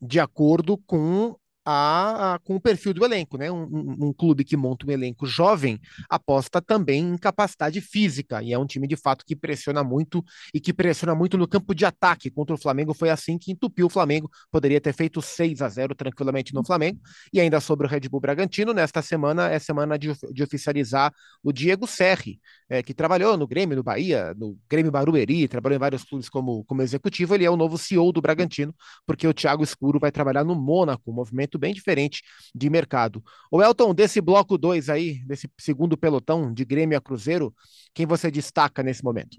de 0.00 0.18
acordo 0.18 0.78
com 0.78 1.36
a, 1.64 2.34
a, 2.34 2.38
com 2.40 2.56
o 2.56 2.60
perfil 2.60 2.92
do 2.92 3.04
elenco, 3.04 3.38
né? 3.38 3.50
Um, 3.50 3.62
um, 3.64 3.96
um, 4.08 4.12
clube 4.12 4.44
que 4.44 4.56
monta 4.56 4.86
um 4.86 4.90
elenco 4.90 5.26
jovem 5.26 5.80
aposta 6.08 6.60
também 6.60 7.02
em 7.02 7.16
capacidade 7.16 7.80
física, 7.80 8.42
e 8.42 8.52
é 8.52 8.58
um 8.58 8.66
time 8.66 8.86
de 8.86 8.96
fato 8.96 9.24
que 9.24 9.34
pressiona 9.34 9.82
muito 9.82 10.22
e 10.52 10.60
que 10.60 10.72
pressiona 10.72 11.14
muito 11.14 11.38
no 11.38 11.48
campo 11.48 11.74
de 11.74 11.84
ataque. 11.84 12.30
Contra 12.30 12.54
o 12.54 12.58
Flamengo 12.58 12.92
foi 12.92 13.10
assim 13.10 13.38
que 13.38 13.52
entupiu 13.52 13.86
o 13.86 13.90
Flamengo, 13.90 14.30
poderia 14.50 14.80
ter 14.80 14.92
feito 14.92 15.22
6 15.22 15.62
a 15.62 15.68
0 15.68 15.94
tranquilamente 15.94 16.52
no 16.52 16.64
Flamengo. 16.64 17.00
E 17.32 17.40
ainda 17.40 17.60
sobre 17.60 17.86
o 17.86 17.90
Red 17.90 18.08
Bull 18.08 18.20
Bragantino, 18.20 18.72
nesta 18.72 19.00
semana 19.00 19.50
é 19.50 19.58
semana 19.58 19.98
de, 19.98 20.12
de 20.32 20.42
oficializar 20.42 21.12
o 21.42 21.52
Diego 21.52 21.86
Serri, 21.86 22.40
é, 22.68 22.82
que 22.82 22.92
trabalhou 22.92 23.36
no 23.36 23.46
Grêmio, 23.46 23.76
no 23.76 23.82
Bahia, 23.82 24.34
no 24.36 24.58
Grêmio 24.68 24.92
Barueri, 24.92 25.48
trabalhou 25.48 25.76
em 25.76 25.80
vários 25.80 26.04
clubes 26.04 26.28
como, 26.28 26.64
como 26.64 26.82
executivo. 26.82 27.34
Ele 27.34 27.44
é 27.44 27.50
o 27.50 27.56
novo 27.56 27.78
CEO 27.78 28.12
do 28.12 28.20
Bragantino, 28.20 28.74
porque 29.06 29.26
o 29.26 29.34
Thiago 29.34 29.62
Escuro 29.62 29.98
vai 29.98 30.12
trabalhar 30.12 30.44
no 30.44 30.54
Mônaco, 30.54 31.10
um 31.10 31.14
movimento 31.14 31.53
bem 31.58 31.74
diferente 31.74 32.22
de 32.54 32.68
mercado. 32.70 33.22
O 33.50 33.62
Elton, 33.62 33.94
desse 33.94 34.20
bloco 34.20 34.58
2 34.58 34.88
aí, 34.88 35.24
desse 35.24 35.48
segundo 35.58 35.96
pelotão 35.96 36.52
de 36.52 36.64
Grêmio 36.64 36.96
a 36.96 37.00
Cruzeiro, 37.00 37.54
quem 37.92 38.06
você 38.06 38.30
destaca 38.30 38.82
nesse 38.82 39.02
momento? 39.04 39.36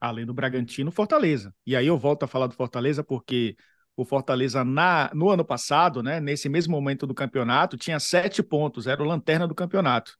Além 0.00 0.26
do 0.26 0.34
Bragantino, 0.34 0.90
Fortaleza. 0.90 1.54
E 1.66 1.74
aí 1.74 1.86
eu 1.86 1.98
volto 1.98 2.24
a 2.24 2.28
falar 2.28 2.46
do 2.46 2.54
Fortaleza 2.54 3.02
porque 3.02 3.56
o 3.96 4.04
Fortaleza 4.04 4.62
na, 4.62 5.10
no 5.14 5.30
ano 5.30 5.44
passado, 5.44 6.02
né, 6.02 6.20
nesse 6.20 6.48
mesmo 6.48 6.72
momento 6.72 7.06
do 7.06 7.14
campeonato, 7.14 7.78
tinha 7.78 7.98
sete 7.98 8.42
pontos, 8.42 8.86
era 8.86 9.02
o 9.02 9.06
lanterna 9.06 9.48
do 9.48 9.54
campeonato. 9.54 10.16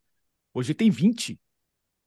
Hoje 0.54 0.72
tem 0.72 0.90
20. 0.90 1.38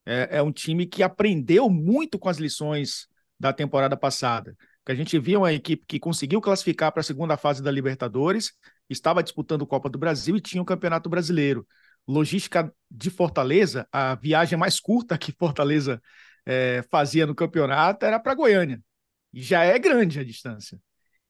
É, 0.05 0.37
é 0.37 0.41
um 0.41 0.51
time 0.51 0.87
que 0.87 1.03
aprendeu 1.03 1.69
muito 1.69 2.17
com 2.17 2.27
as 2.27 2.37
lições 2.37 3.07
da 3.39 3.53
temporada 3.53 3.95
passada. 3.95 4.55
Que 4.89 4.93
a 4.93 4.95
gente 4.95 5.19
via 5.19 5.37
uma 5.37 5.53
equipe 5.53 5.85
que 5.87 5.99
conseguiu 5.99 6.41
classificar 6.41 6.91
para 6.91 7.01
a 7.01 7.03
segunda 7.03 7.37
fase 7.37 7.61
da 7.61 7.69
Libertadores, 7.69 8.53
estava 8.89 9.21
disputando 9.21 9.67
Copa 9.67 9.87
do 9.87 9.99
Brasil 9.99 10.35
e 10.35 10.41
tinha 10.41 10.63
o 10.63 10.65
Campeonato 10.65 11.07
Brasileiro. 11.07 11.63
Logística 12.07 12.73
de 12.89 13.11
Fortaleza, 13.11 13.87
a 13.91 14.15
viagem 14.15 14.57
mais 14.57 14.79
curta 14.79 15.15
que 15.15 15.31
Fortaleza 15.31 16.01
é, 16.43 16.83
fazia 16.89 17.27
no 17.27 17.35
campeonato 17.35 18.03
era 18.03 18.19
para 18.19 18.33
Goiânia. 18.33 18.81
E 19.31 19.43
já 19.43 19.63
é 19.63 19.77
grande 19.77 20.19
a 20.19 20.23
distância. 20.23 20.81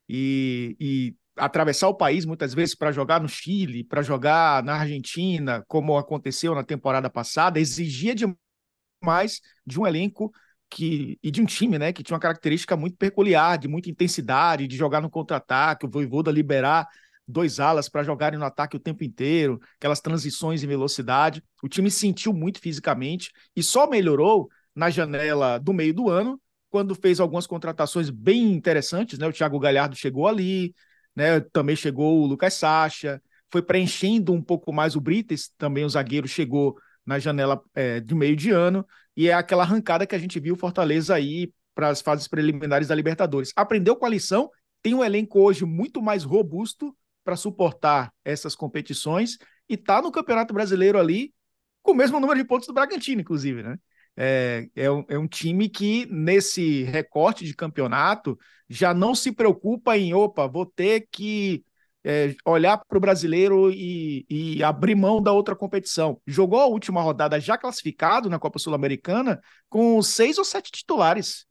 E, 0.08 0.78
e 0.80 1.16
atravessar 1.36 1.90
o 1.90 1.98
país 1.98 2.24
muitas 2.24 2.54
vezes 2.54 2.74
para 2.74 2.94
jogar 2.94 3.20
no 3.20 3.28
Chile, 3.28 3.84
para 3.84 4.02
jogar 4.02 4.64
na 4.64 4.76
Argentina, 4.76 5.66
como 5.68 5.98
aconteceu 5.98 6.56
na 6.56 6.64
temporada 6.64 7.10
passada, 7.10 7.60
exigia 7.60 8.16
demais 8.16 9.42
de 9.66 9.78
um 9.78 9.86
elenco 9.86 10.32
que, 10.70 11.18
e 11.24 11.32
de 11.32 11.42
um 11.42 11.46
time 11.46 11.80
né, 11.80 11.92
que 11.92 12.04
tinha 12.04 12.16
uma 12.16 12.22
característica 12.22 12.78
muito 12.78 12.98
peculiar, 12.98 13.58
de 13.58 13.68
muita 13.68 13.90
intensidade, 13.90 14.68
de 14.68 14.78
jogar 14.78 15.02
no 15.02 15.10
contra-ataque, 15.10 15.86
o 15.86 15.90
Voivoda 15.90 16.32
liberar 16.32 16.88
dois 17.28 17.60
alas 17.60 17.88
para 17.88 18.04
jogarem 18.04 18.40
no 18.40 18.46
ataque 18.46 18.76
o 18.76 18.80
tempo 18.80 19.04
inteiro, 19.04 19.60
aquelas 19.78 20.02
transições 20.02 20.64
em 20.64 20.68
velocidade. 20.68 21.44
O 21.62 21.70
time 21.70 21.92
sentiu 21.92 22.34
muito 22.34 22.60
fisicamente 22.60 23.32
e 23.56 23.62
só 23.62 23.88
melhorou 23.90 24.50
na 24.76 24.90
janela 24.90 25.60
do 25.60 25.74
meio 25.74 25.94
do 25.94 26.10
ano, 26.10 26.42
quando 26.70 26.96
fez 26.96 27.20
algumas 27.20 27.48
contratações 27.48 28.10
bem 28.10 28.52
interessantes, 28.52 29.18
né? 29.18 29.28
O 29.28 29.34
Thiago 29.34 29.60
Galhardo 29.60 29.96
chegou 29.96 30.28
ali, 30.28 30.74
né? 31.16 31.40
Também 31.40 31.76
chegou 31.76 32.22
o 32.22 32.26
Lucas 32.26 32.54
Sacha, 32.54 33.22
foi 33.52 33.62
preenchendo 33.62 34.34
um 34.34 34.42
pouco 34.42 34.72
mais 34.72 34.96
o 34.96 35.02
Brites, 35.02 35.52
também 35.58 35.84
o 35.84 35.90
zagueiro 35.90 36.28
chegou 36.28 36.78
na 37.10 37.18
janela 37.18 37.60
é, 37.74 38.00
de 38.00 38.14
meio 38.14 38.36
de 38.36 38.52
ano, 38.52 38.86
e 39.18 39.28
é 39.30 39.34
aquela 39.34 39.64
arrancada 39.64 40.06
que 40.06 40.14
a 40.14 40.20
gente 40.20 40.40
viu 40.40 40.56
Fortaleza 40.56 41.16
aí 41.16 41.52
para 41.74 41.90
as 41.90 42.02
fases 42.02 42.28
preliminares 42.28 42.88
da 42.88 42.94
Libertadores. 42.94 43.52
Aprendeu 43.56 43.96
com 43.96 44.06
a 44.06 44.10
lição, 44.10 44.52
tem 44.84 44.94
um 44.94 45.04
elenco 45.04 45.40
hoje 45.40 45.66
muito 45.66 46.04
mais 46.04 46.24
robusto 46.24 46.96
para 47.24 47.36
suportar 47.36 48.14
essas 48.24 48.54
competições 48.54 49.40
e 49.68 49.74
está 49.74 50.04
no 50.04 50.12
Campeonato 50.12 50.54
Brasileiro 50.54 51.00
ali 51.00 51.34
com 51.82 51.94
o 51.94 51.96
mesmo 51.96 52.20
número 52.20 52.40
de 52.40 52.46
pontos 52.46 52.68
do 52.68 52.74
Bragantino, 52.76 53.22
inclusive, 53.22 53.64
né? 53.64 53.80
É, 54.16 54.70
é, 54.76 54.92
um, 54.92 55.04
é 55.10 55.18
um 55.18 55.28
time 55.28 55.68
que, 55.68 56.06
nesse 56.12 56.84
recorte 56.84 57.44
de 57.44 57.56
campeonato, 57.56 58.38
já 58.70 58.94
não 58.94 59.16
se 59.16 59.32
preocupa 59.32 59.98
em, 59.98 60.14
opa, 60.14 60.46
vou 60.46 60.66
ter 60.68 61.08
que 61.10 61.64
é, 62.04 62.36
olhar 62.46 62.78
para 62.78 62.98
o 62.98 63.02
brasileiro 63.02 63.72
e, 63.72 64.26
e, 64.30 64.64
abrir 64.64 64.96
mão 64.96 65.22
da 65.22 65.32
outra 65.32 65.56
competição. 65.56 66.22
Jogou 66.26 66.60
a 66.60 66.66
última 66.66 67.02
rodada 67.02 67.40
já 67.40 67.58
classificado 67.58 68.30
na 68.30 68.40
Copa 68.40 68.60
Sul-Americana 68.60 69.40
com 69.70 70.02
seis 70.02 70.38
ou 70.38 70.46
sete 70.46 70.72
titulares. 70.72 71.46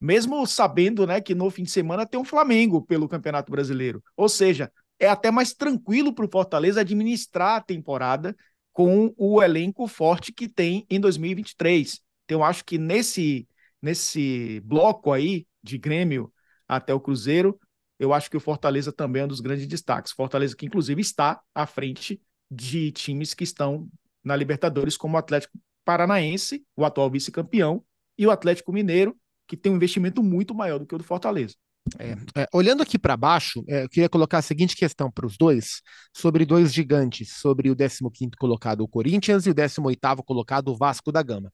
Mesmo 0.00 0.46
sabendo 0.46 1.06
né, 1.06 1.20
que 1.20 1.34
no 1.34 1.48
fim 1.50 1.62
de 1.62 1.70
semana 1.70 2.04
tem 2.06 2.18
um 2.20 2.24
Flamengo 2.24 2.82
pelo 2.82 3.08
Campeonato 3.08 3.50
Brasileiro. 3.50 4.02
Ou 4.16 4.28
seja, 4.28 4.70
é 4.98 5.08
até 5.08 5.30
mais 5.30 5.54
tranquilo 5.54 6.12
para 6.12 6.26
o 6.26 6.30
Fortaleza 6.30 6.80
administrar 6.80 7.56
a 7.56 7.60
temporada 7.60 8.36
com 8.72 9.14
o 9.16 9.42
elenco 9.42 9.86
forte 9.86 10.32
que 10.32 10.48
tem 10.48 10.86
em 10.90 10.98
2023. 10.98 12.00
Então, 12.24 12.42
acho 12.42 12.64
que 12.64 12.78
nesse, 12.78 13.46
nesse 13.80 14.60
bloco 14.64 15.12
aí 15.12 15.46
de 15.62 15.78
Grêmio 15.78 16.32
até 16.66 16.94
o 16.94 17.00
Cruzeiro, 17.00 17.58
eu 18.02 18.12
acho 18.12 18.28
que 18.28 18.36
o 18.36 18.40
Fortaleza 18.40 18.92
também 18.92 19.22
é 19.22 19.24
um 19.24 19.28
dos 19.28 19.38
grandes 19.38 19.64
destaques. 19.68 20.10
Fortaleza 20.10 20.56
que, 20.56 20.66
inclusive, 20.66 21.00
está 21.00 21.40
à 21.54 21.66
frente 21.66 22.20
de 22.50 22.90
times 22.90 23.32
que 23.32 23.44
estão 23.44 23.88
na 24.24 24.34
Libertadores, 24.34 24.96
como 24.96 25.14
o 25.14 25.18
Atlético 25.18 25.56
Paranaense, 25.84 26.64
o 26.76 26.84
atual 26.84 27.08
vice-campeão, 27.08 27.84
e 28.18 28.26
o 28.26 28.30
Atlético 28.32 28.72
Mineiro, 28.72 29.16
que 29.46 29.56
tem 29.56 29.70
um 29.70 29.76
investimento 29.76 30.20
muito 30.20 30.52
maior 30.52 30.80
do 30.80 30.86
que 30.86 30.94
o 30.96 30.98
do 30.98 31.04
Fortaleza. 31.04 31.54
É, 31.96 32.42
é, 32.42 32.48
olhando 32.52 32.82
aqui 32.82 32.98
para 32.98 33.16
baixo, 33.16 33.62
é, 33.68 33.84
eu 33.84 33.88
queria 33.88 34.08
colocar 34.08 34.38
a 34.38 34.42
seguinte 34.42 34.74
questão 34.74 35.08
para 35.08 35.26
os 35.26 35.36
dois, 35.36 35.80
sobre 36.12 36.44
dois 36.44 36.74
gigantes, 36.74 37.34
sobre 37.34 37.70
o 37.70 37.76
15º 37.76 38.36
colocado, 38.36 38.80
o 38.80 38.88
Corinthians, 38.88 39.46
e 39.46 39.50
o 39.50 39.54
18º 39.54 40.24
colocado, 40.24 40.68
o 40.68 40.76
Vasco 40.76 41.12
da 41.12 41.22
Gama. 41.22 41.52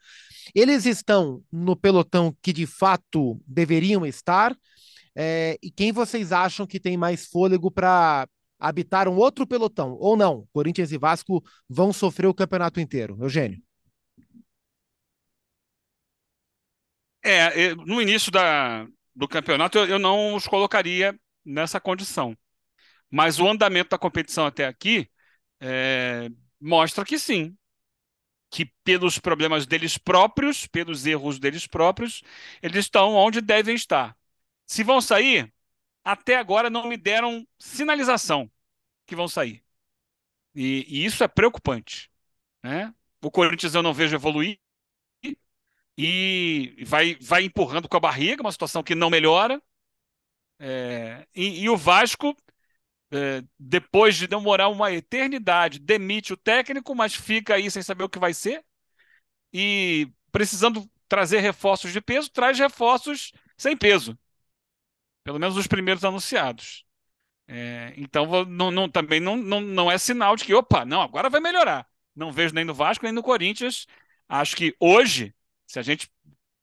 Eles 0.55 0.87
estão 0.87 1.43
no 1.53 1.77
pelotão 1.77 2.35
que 2.43 2.55
de 2.55 2.67
fato 2.67 3.39
deveriam 3.47 4.07
estar, 4.07 4.57
é, 5.21 5.59
e 5.61 5.69
quem 5.69 5.91
vocês 5.91 6.31
acham 6.31 6.65
que 6.65 6.79
tem 6.79 6.97
mais 6.97 7.27
fôlego 7.27 7.73
para 7.73 8.29
habitar 8.57 9.09
um 9.09 9.17
outro 9.17 9.45
pelotão? 9.45 9.97
Ou 9.99 10.17
não? 10.17 10.47
Corinthians 10.53 10.93
e 10.93 10.99
Vasco 10.99 11.43
vão 11.69 11.93
sofrer 11.93 12.29
o 12.29 12.35
campeonato 12.35 12.79
inteiro. 12.79 13.19
Eugênio. 13.21 13.61
É, 17.25 17.75
no 17.75 18.01
início 18.01 18.31
da, 18.31 18.87
do 19.15 19.27
campeonato 19.27 19.77
eu, 19.77 19.87
eu 19.87 19.99
não 19.99 20.37
os 20.37 20.47
colocaria 20.47 21.19
nessa 21.45 21.81
condição. 21.81 22.37
Mas 23.11 23.41
o 23.41 23.49
andamento 23.49 23.91
da 23.91 23.99
competição 23.99 24.47
até 24.47 24.67
aqui 24.67 25.11
é, 25.61 26.29
mostra 26.61 27.05
que 27.05 27.19
sim, 27.19 27.57
que 28.51 28.67
pelos 28.85 29.19
problemas 29.19 29.67
deles 29.67 29.99
próprios, 29.99 30.67
pelos 30.69 31.07
erros 31.07 31.41
deles 31.41 31.67
próprios, 31.67 32.23
eles 32.63 32.85
estão 32.85 33.15
onde 33.15 33.41
devem 33.41 33.75
estar. 33.75 34.18
Se 34.69 34.85
vão 34.85 35.01
sair, 35.01 35.53
até 36.05 36.37
agora 36.37 36.71
não 36.71 36.87
me 36.87 36.97
deram 36.97 37.45
sinalização 37.59 38.49
que 39.07 39.17
vão 39.17 39.27
sair. 39.27 39.65
E, 40.55 40.85
e 40.89 41.05
isso 41.05 41.25
é 41.25 41.29
preocupante. 41.29 42.11
Né? 42.63 42.95
O 43.23 43.31
Corinthians 43.31 43.75
eu 43.75 43.83
não 43.83 43.95
vejo 43.95 44.15
evoluir 44.15 44.61
e 46.01 46.77
vai, 46.87 47.17
vai 47.21 47.43
empurrando 47.43 47.89
com 47.89 47.97
a 47.97 48.01
barriga, 48.01 48.41
uma 48.41 48.53
situação 48.53 48.85
que 48.85 48.95
não 48.95 49.11
melhora. 49.11 49.61
É, 50.61 51.27
e, 51.35 51.63
e, 51.63 51.69
o 51.69 51.77
Vasco, 51.77 52.37
é, 53.11 53.43
depois 53.59 54.17
de 54.17 54.29
demorar 54.29 54.69
uma 54.69 54.93
eternidade, 54.93 55.81
demite 55.81 56.33
o 56.33 56.37
técnico, 56.37 56.95
mas 56.95 57.15
fica 57.15 57.57
aí 57.57 57.69
sem 57.69 57.83
saber 57.83 58.05
o 58.05 58.09
que 58.09 58.19
vai 58.19 58.33
ser. 58.33 58.65
E 59.53 60.09
precisando 60.31 60.89
trazer 61.09 61.41
reforços 61.41 61.93
de 61.93 62.01
peso, 62.01 62.31
traz 62.31 62.57
reforços 62.59 63.33
sem 63.57 63.77
peso. 63.77 64.17
Pelo 65.29 65.39
menos 65.39 65.59
os 65.59 65.67
primeiros 65.67 66.07
anunciados. 66.07 66.87
É, 67.47 67.93
então 67.99 68.47
não, 68.47 68.71
não, 68.71 68.89
também 68.89 69.21
não, 69.21 69.37
não, 69.37 69.61
não 69.61 69.93
é 69.93 69.99
sinal 69.99 70.35
de 70.35 70.43
que, 70.43 70.55
opa, 70.55 70.87
não, 70.87 71.03
agora 71.03 71.29
vai 71.29 71.39
melhorar. 71.39 71.87
Não 72.17 72.33
vejo 72.33 72.55
nem 72.55 72.65
no 72.65 72.73
Vasco, 72.73 73.05
nem 73.05 73.13
no 73.13 73.23
Corinthians. 73.23 73.87
Acho 74.27 74.57
que 74.57 74.75
hoje, 74.81 75.35
se 75.67 75.79
a 75.79 75.83
gente 75.83 76.11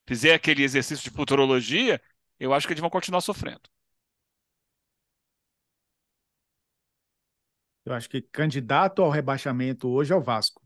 fizer 0.08 0.34
aquele 0.34 0.64
exercício 0.64 1.04
de 1.04 1.16
futurologia, 1.16 2.02
eu 2.40 2.56
acho 2.56 2.66
que 2.66 2.74
eles 2.74 2.82
vão 2.82 2.90
continuar 2.90 3.22
sofrendo. 3.22 3.70
Eu 7.86 7.94
acho 7.94 8.10
que 8.10 8.20
candidato 8.20 9.04
ao 9.04 9.12
rebaixamento 9.12 9.88
hoje 9.90 10.12
é 10.12 10.16
o 10.16 10.24
Vasco. 10.24 10.60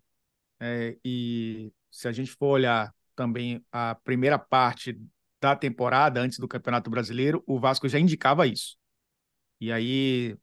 É, 0.57 0.97
e 1.03 1.73
se 1.91 2.07
a 2.07 2.13
gente 2.13 2.31
for 2.31 2.47
olhar 2.47 2.95
também 3.13 3.62
a 3.69 3.93
primeira 3.93 4.39
parte 4.39 4.97
da 5.41 5.56
temporada, 5.56 6.19
antes 6.21 6.39
do 6.39 6.47
Campeonato 6.47 6.89
Brasileiro, 6.89 7.43
o 7.47 7.60
Vasco 7.60 7.88
já 7.88 7.99
indicava 7.99 8.47
isso. 8.47 8.78
E 9.60 9.71
aí, 9.71 10.38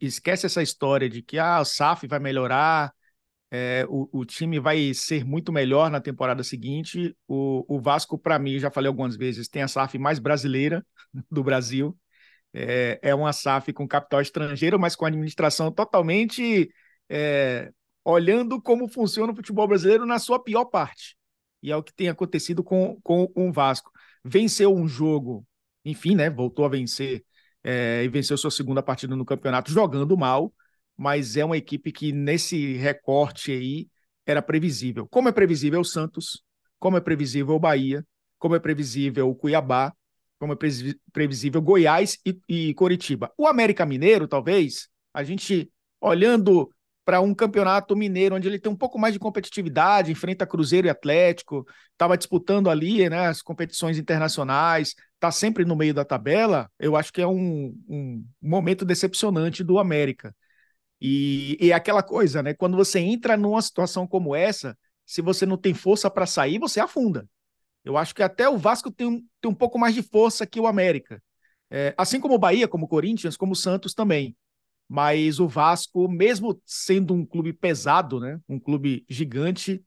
esquece 0.00 0.46
essa 0.46 0.62
história 0.62 1.08
de 1.08 1.22
que 1.22 1.38
ah, 1.38 1.60
o 1.60 1.64
SAF 1.64 2.06
vai 2.06 2.18
melhorar, 2.18 2.92
é, 3.50 3.86
o, 3.88 4.08
o, 4.12 4.24
time 4.24 4.58
vai 4.58 4.92
ser 4.94 5.24
muito 5.24 5.52
melhor 5.52 5.90
na 5.90 6.00
temporada 6.00 6.42
seguinte. 6.42 7.16
O, 7.28 7.64
o 7.76 7.80
Vasco, 7.80 8.18
para 8.18 8.38
mim, 8.38 8.58
já 8.58 8.70
falei 8.70 8.88
algumas 8.88 9.16
vezes, 9.16 9.48
tem 9.48 9.62
a 9.62 9.68
SAF 9.68 9.98
mais 9.98 10.18
brasileira 10.18 10.84
do 11.30 11.42
Brasil. 11.44 11.96
É, 12.52 12.98
é 13.02 13.14
uma 13.14 13.32
SAF 13.32 13.72
com 13.72 13.86
capital 13.86 14.20
estrangeiro, 14.20 14.78
mas 14.78 14.96
com 14.96 15.04
administração 15.06 15.72
totalmente 15.72 16.70
é, 17.08 17.72
olhando 18.04 18.60
como 18.60 18.88
funciona 18.88 19.32
o 19.32 19.36
futebol 19.36 19.66
brasileiro 19.66 20.06
na 20.06 20.18
sua 20.18 20.42
pior 20.42 20.64
parte. 20.66 21.16
E 21.62 21.70
é 21.72 21.76
o 21.76 21.82
que 21.82 21.94
tem 21.94 22.08
acontecido 22.08 22.62
com, 22.62 23.00
com 23.02 23.30
o 23.34 23.52
Vasco 23.52 23.90
venceu 24.24 24.74
um 24.74 24.88
jogo, 24.88 25.46
enfim, 25.84 26.14
né? 26.14 26.30
Voltou 26.30 26.64
a 26.64 26.68
vencer 26.68 27.24
é, 27.62 28.02
e 28.04 28.08
venceu 28.08 28.36
sua 28.36 28.50
segunda 28.50 28.82
partida 28.82 29.14
no 29.16 29.24
campeonato 29.24 29.70
jogando 29.70 30.16
mal, 30.16 30.52
mas 30.96 31.36
é 31.36 31.44
uma 31.44 31.56
equipe 31.56 31.92
que 31.92 32.12
nesse 32.12 32.74
recorte 32.74 33.52
aí 33.52 33.88
era 34.26 34.40
previsível. 34.40 35.06
Como 35.08 35.28
é 35.28 35.32
previsível 35.32 35.80
o 35.80 35.84
Santos, 35.84 36.42
como 36.78 36.96
é 36.96 37.00
previsível 37.00 37.54
o 37.54 37.60
Bahia, 37.60 38.04
como 38.38 38.54
é 38.54 38.58
previsível 38.60 39.28
o 39.28 39.34
Cuiabá, 39.34 39.92
como 40.38 40.52
é 40.52 40.56
previsível 41.12 41.62
Goiás 41.62 42.18
e, 42.24 42.38
e 42.48 42.74
Coritiba. 42.74 43.32
O 43.38 43.46
América 43.46 43.86
Mineiro, 43.86 44.28
talvez, 44.28 44.88
a 45.12 45.22
gente 45.22 45.70
olhando 46.00 46.70
para 47.04 47.20
um 47.20 47.34
campeonato 47.34 47.94
mineiro, 47.94 48.34
onde 48.34 48.48
ele 48.48 48.58
tem 48.58 48.72
um 48.72 48.76
pouco 48.76 48.98
mais 48.98 49.12
de 49.12 49.20
competitividade, 49.20 50.10
enfrenta 50.10 50.46
Cruzeiro 50.46 50.86
e 50.86 50.90
Atlético, 50.90 51.66
estava 51.92 52.16
disputando 52.16 52.70
ali 52.70 53.08
né, 53.08 53.26
as 53.26 53.42
competições 53.42 53.98
internacionais, 53.98 54.94
está 55.14 55.30
sempre 55.30 55.64
no 55.64 55.76
meio 55.76 55.92
da 55.92 56.04
tabela, 56.04 56.70
eu 56.78 56.96
acho 56.96 57.12
que 57.12 57.20
é 57.20 57.26
um, 57.26 57.76
um 57.88 58.24
momento 58.40 58.84
decepcionante 58.84 59.62
do 59.62 59.78
América. 59.78 60.34
E, 61.00 61.58
e 61.60 61.70
é 61.70 61.74
aquela 61.74 62.02
coisa, 62.02 62.42
né? 62.42 62.54
Quando 62.54 62.76
você 62.76 62.98
entra 62.98 63.36
numa 63.36 63.60
situação 63.60 64.06
como 64.06 64.34
essa, 64.34 64.76
se 65.04 65.20
você 65.20 65.44
não 65.44 65.58
tem 65.58 65.74
força 65.74 66.10
para 66.10 66.24
sair, 66.24 66.58
você 66.58 66.80
afunda. 66.80 67.28
Eu 67.84 67.98
acho 67.98 68.14
que 68.14 68.22
até 68.22 68.48
o 68.48 68.56
Vasco 68.56 68.90
tem 68.90 69.06
um, 69.06 69.22
tem 69.40 69.50
um 69.50 69.54
pouco 69.54 69.78
mais 69.78 69.94
de 69.94 70.02
força 70.02 70.46
que 70.46 70.58
o 70.58 70.66
América. 70.66 71.22
É, 71.70 71.94
assim 71.98 72.20
como 72.20 72.34
o 72.34 72.38
Bahia, 72.38 72.66
como 72.68 72.86
o 72.86 72.88
Corinthians, 72.88 73.36
como 73.36 73.52
o 73.52 73.56
Santos 73.56 73.92
também 73.92 74.34
mas 74.94 75.40
o 75.40 75.48
Vasco, 75.48 76.08
mesmo 76.08 76.62
sendo 76.64 77.14
um 77.14 77.26
clube 77.26 77.52
pesado, 77.52 78.20
né, 78.20 78.38
um 78.48 78.60
clube 78.60 79.04
gigante, 79.08 79.84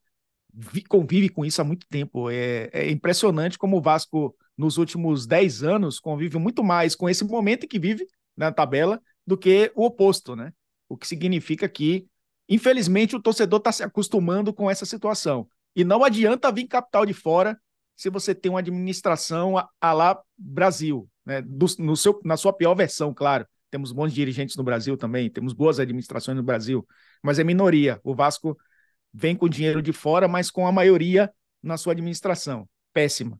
convive 0.89 1.29
com 1.29 1.45
isso 1.45 1.61
há 1.61 1.63
muito 1.63 1.87
tempo. 1.87 2.29
É, 2.29 2.69
é, 2.73 2.91
impressionante 2.91 3.57
como 3.57 3.77
o 3.77 3.81
Vasco, 3.81 4.35
nos 4.57 4.77
últimos 4.77 5.25
10 5.25 5.63
anos, 5.63 5.97
convive 5.97 6.37
muito 6.37 6.61
mais 6.61 6.93
com 6.93 7.07
esse 7.07 7.23
momento 7.23 7.69
que 7.69 7.79
vive 7.79 8.05
na 8.35 8.51
tabela 8.51 9.01
do 9.25 9.37
que 9.37 9.71
o 9.75 9.85
oposto, 9.85 10.35
né? 10.35 10.51
O 10.89 10.97
que 10.97 11.07
significa 11.07 11.69
que, 11.69 12.05
infelizmente, 12.49 13.15
o 13.15 13.21
torcedor 13.21 13.59
está 13.59 13.71
se 13.71 13.83
acostumando 13.83 14.53
com 14.53 14.69
essa 14.69 14.85
situação. 14.85 15.47
E 15.73 15.85
não 15.85 16.03
adianta 16.03 16.51
vir 16.51 16.67
capital 16.67 17.05
de 17.05 17.13
fora 17.13 17.57
se 17.95 18.09
você 18.09 18.35
tem 18.35 18.49
uma 18.49 18.59
administração 18.59 19.57
a, 19.57 19.69
a 19.79 19.93
lá 19.93 20.21
Brasil, 20.37 21.09
né? 21.25 21.41
Do, 21.41 21.65
no 21.79 21.95
seu, 21.95 22.19
na 22.25 22.35
sua 22.35 22.51
pior 22.51 22.75
versão, 22.75 23.13
claro 23.13 23.47
temos 23.69 23.91
bons 23.91 24.13
dirigentes 24.13 24.55
no 24.55 24.63
Brasil 24.63 24.97
também, 24.97 25.29
temos 25.29 25.53
boas 25.53 25.79
administrações 25.79 26.37
no 26.37 26.43
Brasil, 26.43 26.87
mas 27.23 27.39
é 27.39 27.43
minoria. 27.43 27.99
O 28.03 28.15
Vasco 28.15 28.57
vem 29.13 29.35
com 29.35 29.49
dinheiro 29.49 29.81
de 29.81 29.93
fora, 29.93 30.27
mas 30.27 30.49
com 30.51 30.67
a 30.67 30.71
maioria 30.71 31.31
na 31.61 31.77
sua 31.77 31.93
administração. 31.93 32.67
Péssima. 32.93 33.39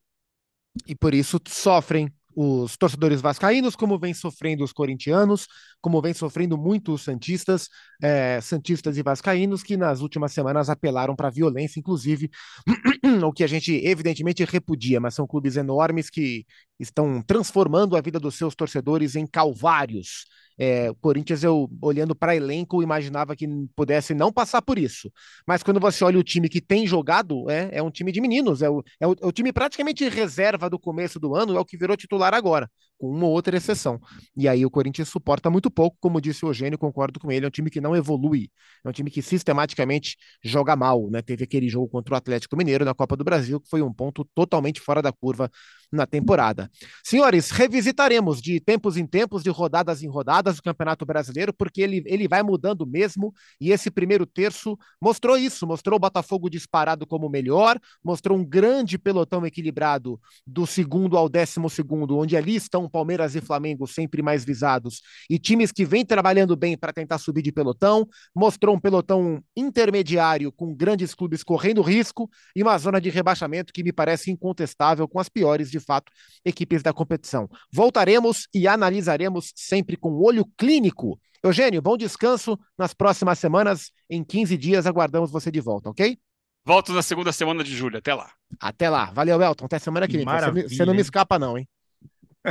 E 0.88 0.96
por 0.96 1.14
isso 1.14 1.40
sofrem 1.48 2.12
os 2.40 2.78
torcedores 2.78 3.20
vascaínos, 3.20 3.76
como 3.76 3.98
vem 3.98 4.14
sofrendo 4.14 4.64
os 4.64 4.72
corintianos, 4.72 5.48
como 5.82 6.00
vem 6.00 6.14
sofrendo 6.14 6.56
muito 6.56 6.94
os 6.94 7.02
santistas, 7.02 7.68
é, 8.00 8.40
santistas 8.42 8.96
e 8.96 9.02
vascaínos, 9.02 9.64
que 9.64 9.76
nas 9.76 10.02
últimas 10.02 10.34
semanas 10.34 10.70
apelaram 10.70 11.16
para 11.16 11.30
a 11.30 11.32
violência, 11.32 11.80
inclusive, 11.80 12.30
o 13.24 13.32
que 13.32 13.44
a 13.44 13.48
gente 13.48 13.74
evidentemente 13.86 14.44
repudia, 14.44 15.00
mas 15.00 15.16
são 15.16 15.28
clubes 15.28 15.56
enormes 15.58 16.10
que 16.10 16.46
estão 16.80 17.22
transformando 17.22 17.96
a 17.96 18.02
vida 18.02 18.20
dos 18.20 18.36
seus 18.36 18.56
torcedores 18.56 19.16
em 19.16 19.26
calvários 19.26 20.26
É, 20.60 20.92
Corinthians, 21.02 21.44
eu 21.44 21.70
olhando 21.82 22.16
para 22.16 22.36
elenco, 22.36 22.82
imaginava 22.82 23.36
que 23.36 23.48
pudesse 23.76 24.16
não 24.16 24.34
passar 24.34 24.60
por 24.62 24.80
isso. 24.80 25.12
Mas 25.46 25.62
quando 25.62 25.80
você 25.80 26.04
olha 26.04 26.18
o 26.18 26.24
time 26.24 26.50
que 26.50 26.60
tem 26.60 26.88
jogado, 26.88 27.50
é, 27.50 27.70
é 27.74 27.84
um 27.84 27.92
time 27.92 28.12
de 28.12 28.20
meninos, 28.20 28.62
é 28.64 28.70
o, 28.70 28.84
é 29.00 29.06
o, 29.08 29.12
é 29.22 29.26
o 29.28 29.32
time 29.32 29.54
praticamente 29.54 30.08
reserva 30.10 30.68
do 30.70 30.80
começo 30.80 31.20
do 31.20 31.36
ano, 31.36 31.56
é 31.56 31.60
o 31.60 31.66
que 31.66 31.78
virou 31.78 31.96
titular 31.96 32.34
agora, 32.34 32.70
com 32.98 33.10
uma 33.10 33.26
ou 33.26 33.32
outra 33.32 33.56
exceção. 33.56 34.00
E 34.36 34.48
aí 34.48 34.66
o 34.66 34.70
Corinthians 34.70 35.10
suporta 35.10 35.50
muito 35.50 35.70
pouco, 35.70 35.98
como 36.00 36.20
disse 36.20 36.46
o 36.46 36.50
Eugênio, 36.50 36.78
concordo 36.78 37.20
com 37.20 37.32
ele, 37.32 37.46
é 37.46 37.48
um 37.48 37.52
time 37.52 37.70
que 37.70 37.82
não 37.82 37.96
evolui, 37.96 38.50
é 38.84 38.90
um 38.90 38.92
time 38.92 39.12
que 39.12 39.22
sistematicamente 39.22 40.18
joga 40.44 40.76
mal, 40.76 41.10
né? 41.10 41.22
Teve 41.22 41.44
aquele 41.44 41.70
jogo 41.70 41.88
contra 41.88 42.14
o 42.14 42.18
Atlético 42.18 42.58
Mineiro 42.58 42.84
na 42.84 42.94
Copa 42.94 43.16
do 43.16 43.24
Brasil, 43.24 43.60
que 43.60 43.70
foi 43.70 43.82
um 43.82 43.94
ponto 43.94 44.26
totalmente 44.34 44.82
fora 44.82 45.02
da 45.02 45.12
curva 45.12 45.50
na 45.92 46.06
temporada. 46.06 46.70
Senhores, 47.04 47.50
revisitaremos 47.50 48.42
de 48.42 48.60
tempos 48.60 48.98
em 48.98 49.06
tempos, 49.06 49.44
de 49.44 49.50
rodadas 49.50 50.04
em 50.04 50.08
rodadas, 50.08 50.58
o 50.58 50.64
Campeonato 50.64 51.06
Brasileiro, 51.06 51.54
porque 51.54 51.82
ele, 51.82 52.04
ele 52.06 52.28
vai 52.28 52.44
mudando 52.44 52.86
mesmo, 52.86 53.34
e 53.60 53.72
esse 53.72 53.90
primeiro 53.90 54.26
terço 54.26 54.78
mostrou 55.02 55.38
isso, 55.38 55.66
mostrou 55.66 55.98
o 55.98 56.00
Botafogo 56.00 56.50
disparado 56.50 57.06
como 57.08 57.30
melhor, 57.30 57.80
mostrou 58.04 58.38
um 58.38 58.44
grande 58.44 58.98
pelotão 58.98 59.46
equilibrado 59.46 60.20
do 60.46 60.66
segundo 60.66 61.18
ao 61.18 61.30
décimo 61.30 61.70
segundo, 61.70 62.18
onde 62.18 62.36
ali 62.36 62.56
estão 62.56 62.87
Palmeiras 62.90 63.36
e 63.36 63.42
Flamengo 63.42 63.88
sempre 63.88 64.22
mais 64.22 64.44
visados, 64.44 65.02
e 65.30 65.40
times 65.40 65.72
que 65.72 65.86
vêm 65.86 66.06
trabalhando 66.06 66.56
bem 66.56 66.78
para 66.78 66.92
tentar 66.92 67.18
subir 67.18 67.42
de 67.42 67.52
pelotão, 67.52 68.06
mostrou 68.36 68.76
um 68.76 68.80
pelotão 68.80 69.42
intermediário 69.56 70.52
com 70.52 70.76
grandes 70.76 71.16
clubes 71.16 71.44
correndo 71.44 71.82
risco 71.82 72.30
e 72.54 72.62
uma 72.62 72.78
zona 72.78 73.00
de 73.00 73.10
rebaixamento 73.10 73.72
que 73.72 73.84
me 73.84 73.94
parece 73.94 74.30
incontestável 74.32 75.08
com 75.08 75.20
as 75.20 75.30
piores 75.30 75.72
de 75.72 75.78
de 75.78 75.86
fato, 75.86 76.12
equipes 76.44 76.82
da 76.84 76.92
competição. 76.92 77.50
Voltaremos 77.72 78.48
e 78.54 78.68
analisaremos 78.68 79.54
sempre 79.56 79.96
com 79.96 80.14
olho 80.22 80.46
clínico. 80.58 81.20
Eugênio, 81.44 81.82
bom 81.82 81.96
descanso 81.96 82.60
nas 82.78 82.94
próximas 82.94 83.40
semanas. 83.40 83.92
Em 84.10 84.24
15 84.24 84.58
dias 84.58 84.86
aguardamos 84.86 85.32
você 85.32 85.52
de 85.52 85.62
volta, 85.62 85.90
ok? 85.90 86.18
Volto 86.66 86.92
na 86.92 87.02
segunda 87.02 87.32
semana 87.32 87.64
de 87.64 87.74
julho. 87.74 87.98
Até 87.98 88.14
lá. 88.14 88.30
Até 88.60 88.90
lá. 88.90 89.06
Valeu, 89.12 89.42
Elton. 89.42 89.66
Até 89.66 89.80
semana 89.80 90.08
que 90.08 90.18
vem. 90.18 90.26
Você 90.68 90.84
não 90.84 90.94
me 90.94 91.02
escapa, 91.02 91.40
não, 91.40 91.58
hein? 91.58 91.66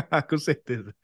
Com 0.28 0.38
certeza. 0.38 0.94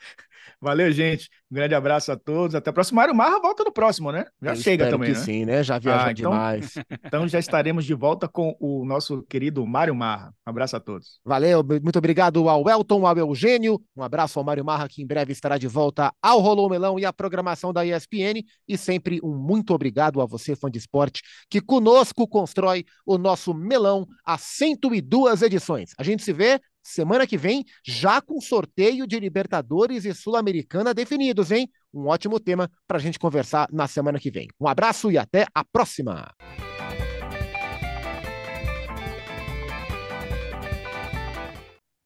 Valeu, 0.60 0.90
gente. 0.92 1.28
Um 1.50 1.54
grande 1.54 1.74
abraço 1.74 2.10
a 2.12 2.16
todos. 2.16 2.54
Até 2.54 2.70
o 2.70 2.72
próximo. 2.72 2.96
Mário 2.96 3.14
Marra 3.14 3.40
volta 3.40 3.64
no 3.64 3.72
próximo, 3.72 4.12
né? 4.12 4.26
Já 4.40 4.52
Eu 4.52 4.56
chega 4.56 4.90
também, 4.90 5.12
que 5.12 5.18
né? 5.18 5.24
sim, 5.24 5.44
né? 5.44 5.62
Já 5.62 5.78
viajou 5.78 6.06
ah, 6.06 6.12
então, 6.12 6.30
demais. 6.30 6.74
Então 7.04 7.28
já 7.28 7.38
estaremos 7.38 7.84
de 7.84 7.94
volta 7.94 8.28
com 8.28 8.56
o 8.60 8.84
nosso 8.84 9.22
querido 9.24 9.66
Mário 9.66 9.94
Marra. 9.94 10.32
Um 10.46 10.50
abraço 10.50 10.76
a 10.76 10.80
todos. 10.80 11.20
Valeu, 11.24 11.62
muito 11.82 11.98
obrigado 11.98 12.48
ao 12.48 12.68
Elton, 12.68 13.06
ao 13.06 13.16
Eugênio. 13.16 13.80
Um 13.96 14.02
abraço 14.02 14.38
ao 14.38 14.44
Mário 14.44 14.64
Marra, 14.64 14.88
que 14.88 15.02
em 15.02 15.06
breve 15.06 15.32
estará 15.32 15.58
de 15.58 15.66
volta 15.66 16.12
ao 16.22 16.40
Rolou 16.40 16.70
Melão 16.70 16.98
e 16.98 17.04
à 17.04 17.12
programação 17.12 17.72
da 17.72 17.84
ESPN. 17.84 18.42
E 18.66 18.78
sempre 18.78 19.20
um 19.22 19.34
muito 19.36 19.74
obrigado 19.74 20.20
a 20.20 20.26
você, 20.26 20.56
fã 20.56 20.70
de 20.70 20.78
esporte, 20.78 21.22
que 21.50 21.60
conosco 21.60 22.26
constrói 22.26 22.84
o 23.04 23.18
nosso 23.18 23.52
melão 23.52 24.06
há 24.24 24.38
102 24.38 25.42
edições. 25.42 25.92
A 25.98 26.02
gente 26.02 26.22
se 26.22 26.32
vê 26.32 26.60
semana 26.82 27.26
que 27.26 27.36
vem, 27.36 27.64
já 27.84 28.20
com 28.20 28.40
sorteio 28.40 29.06
de 29.06 29.18
Libertadores 29.20 30.04
e 30.04 30.14
Sul-Americana 30.14 30.94
definidos, 30.94 31.50
hein? 31.50 31.68
Um 31.92 32.06
ótimo 32.06 32.40
tema 32.40 32.70
para 32.86 32.98
a 32.98 33.00
gente 33.00 33.18
conversar 33.18 33.68
na 33.70 33.86
semana 33.86 34.18
que 34.18 34.30
vem. 34.30 34.48
Um 34.60 34.66
abraço 34.66 35.10
e 35.10 35.18
até 35.18 35.46
a 35.54 35.64
próxima! 35.64 36.32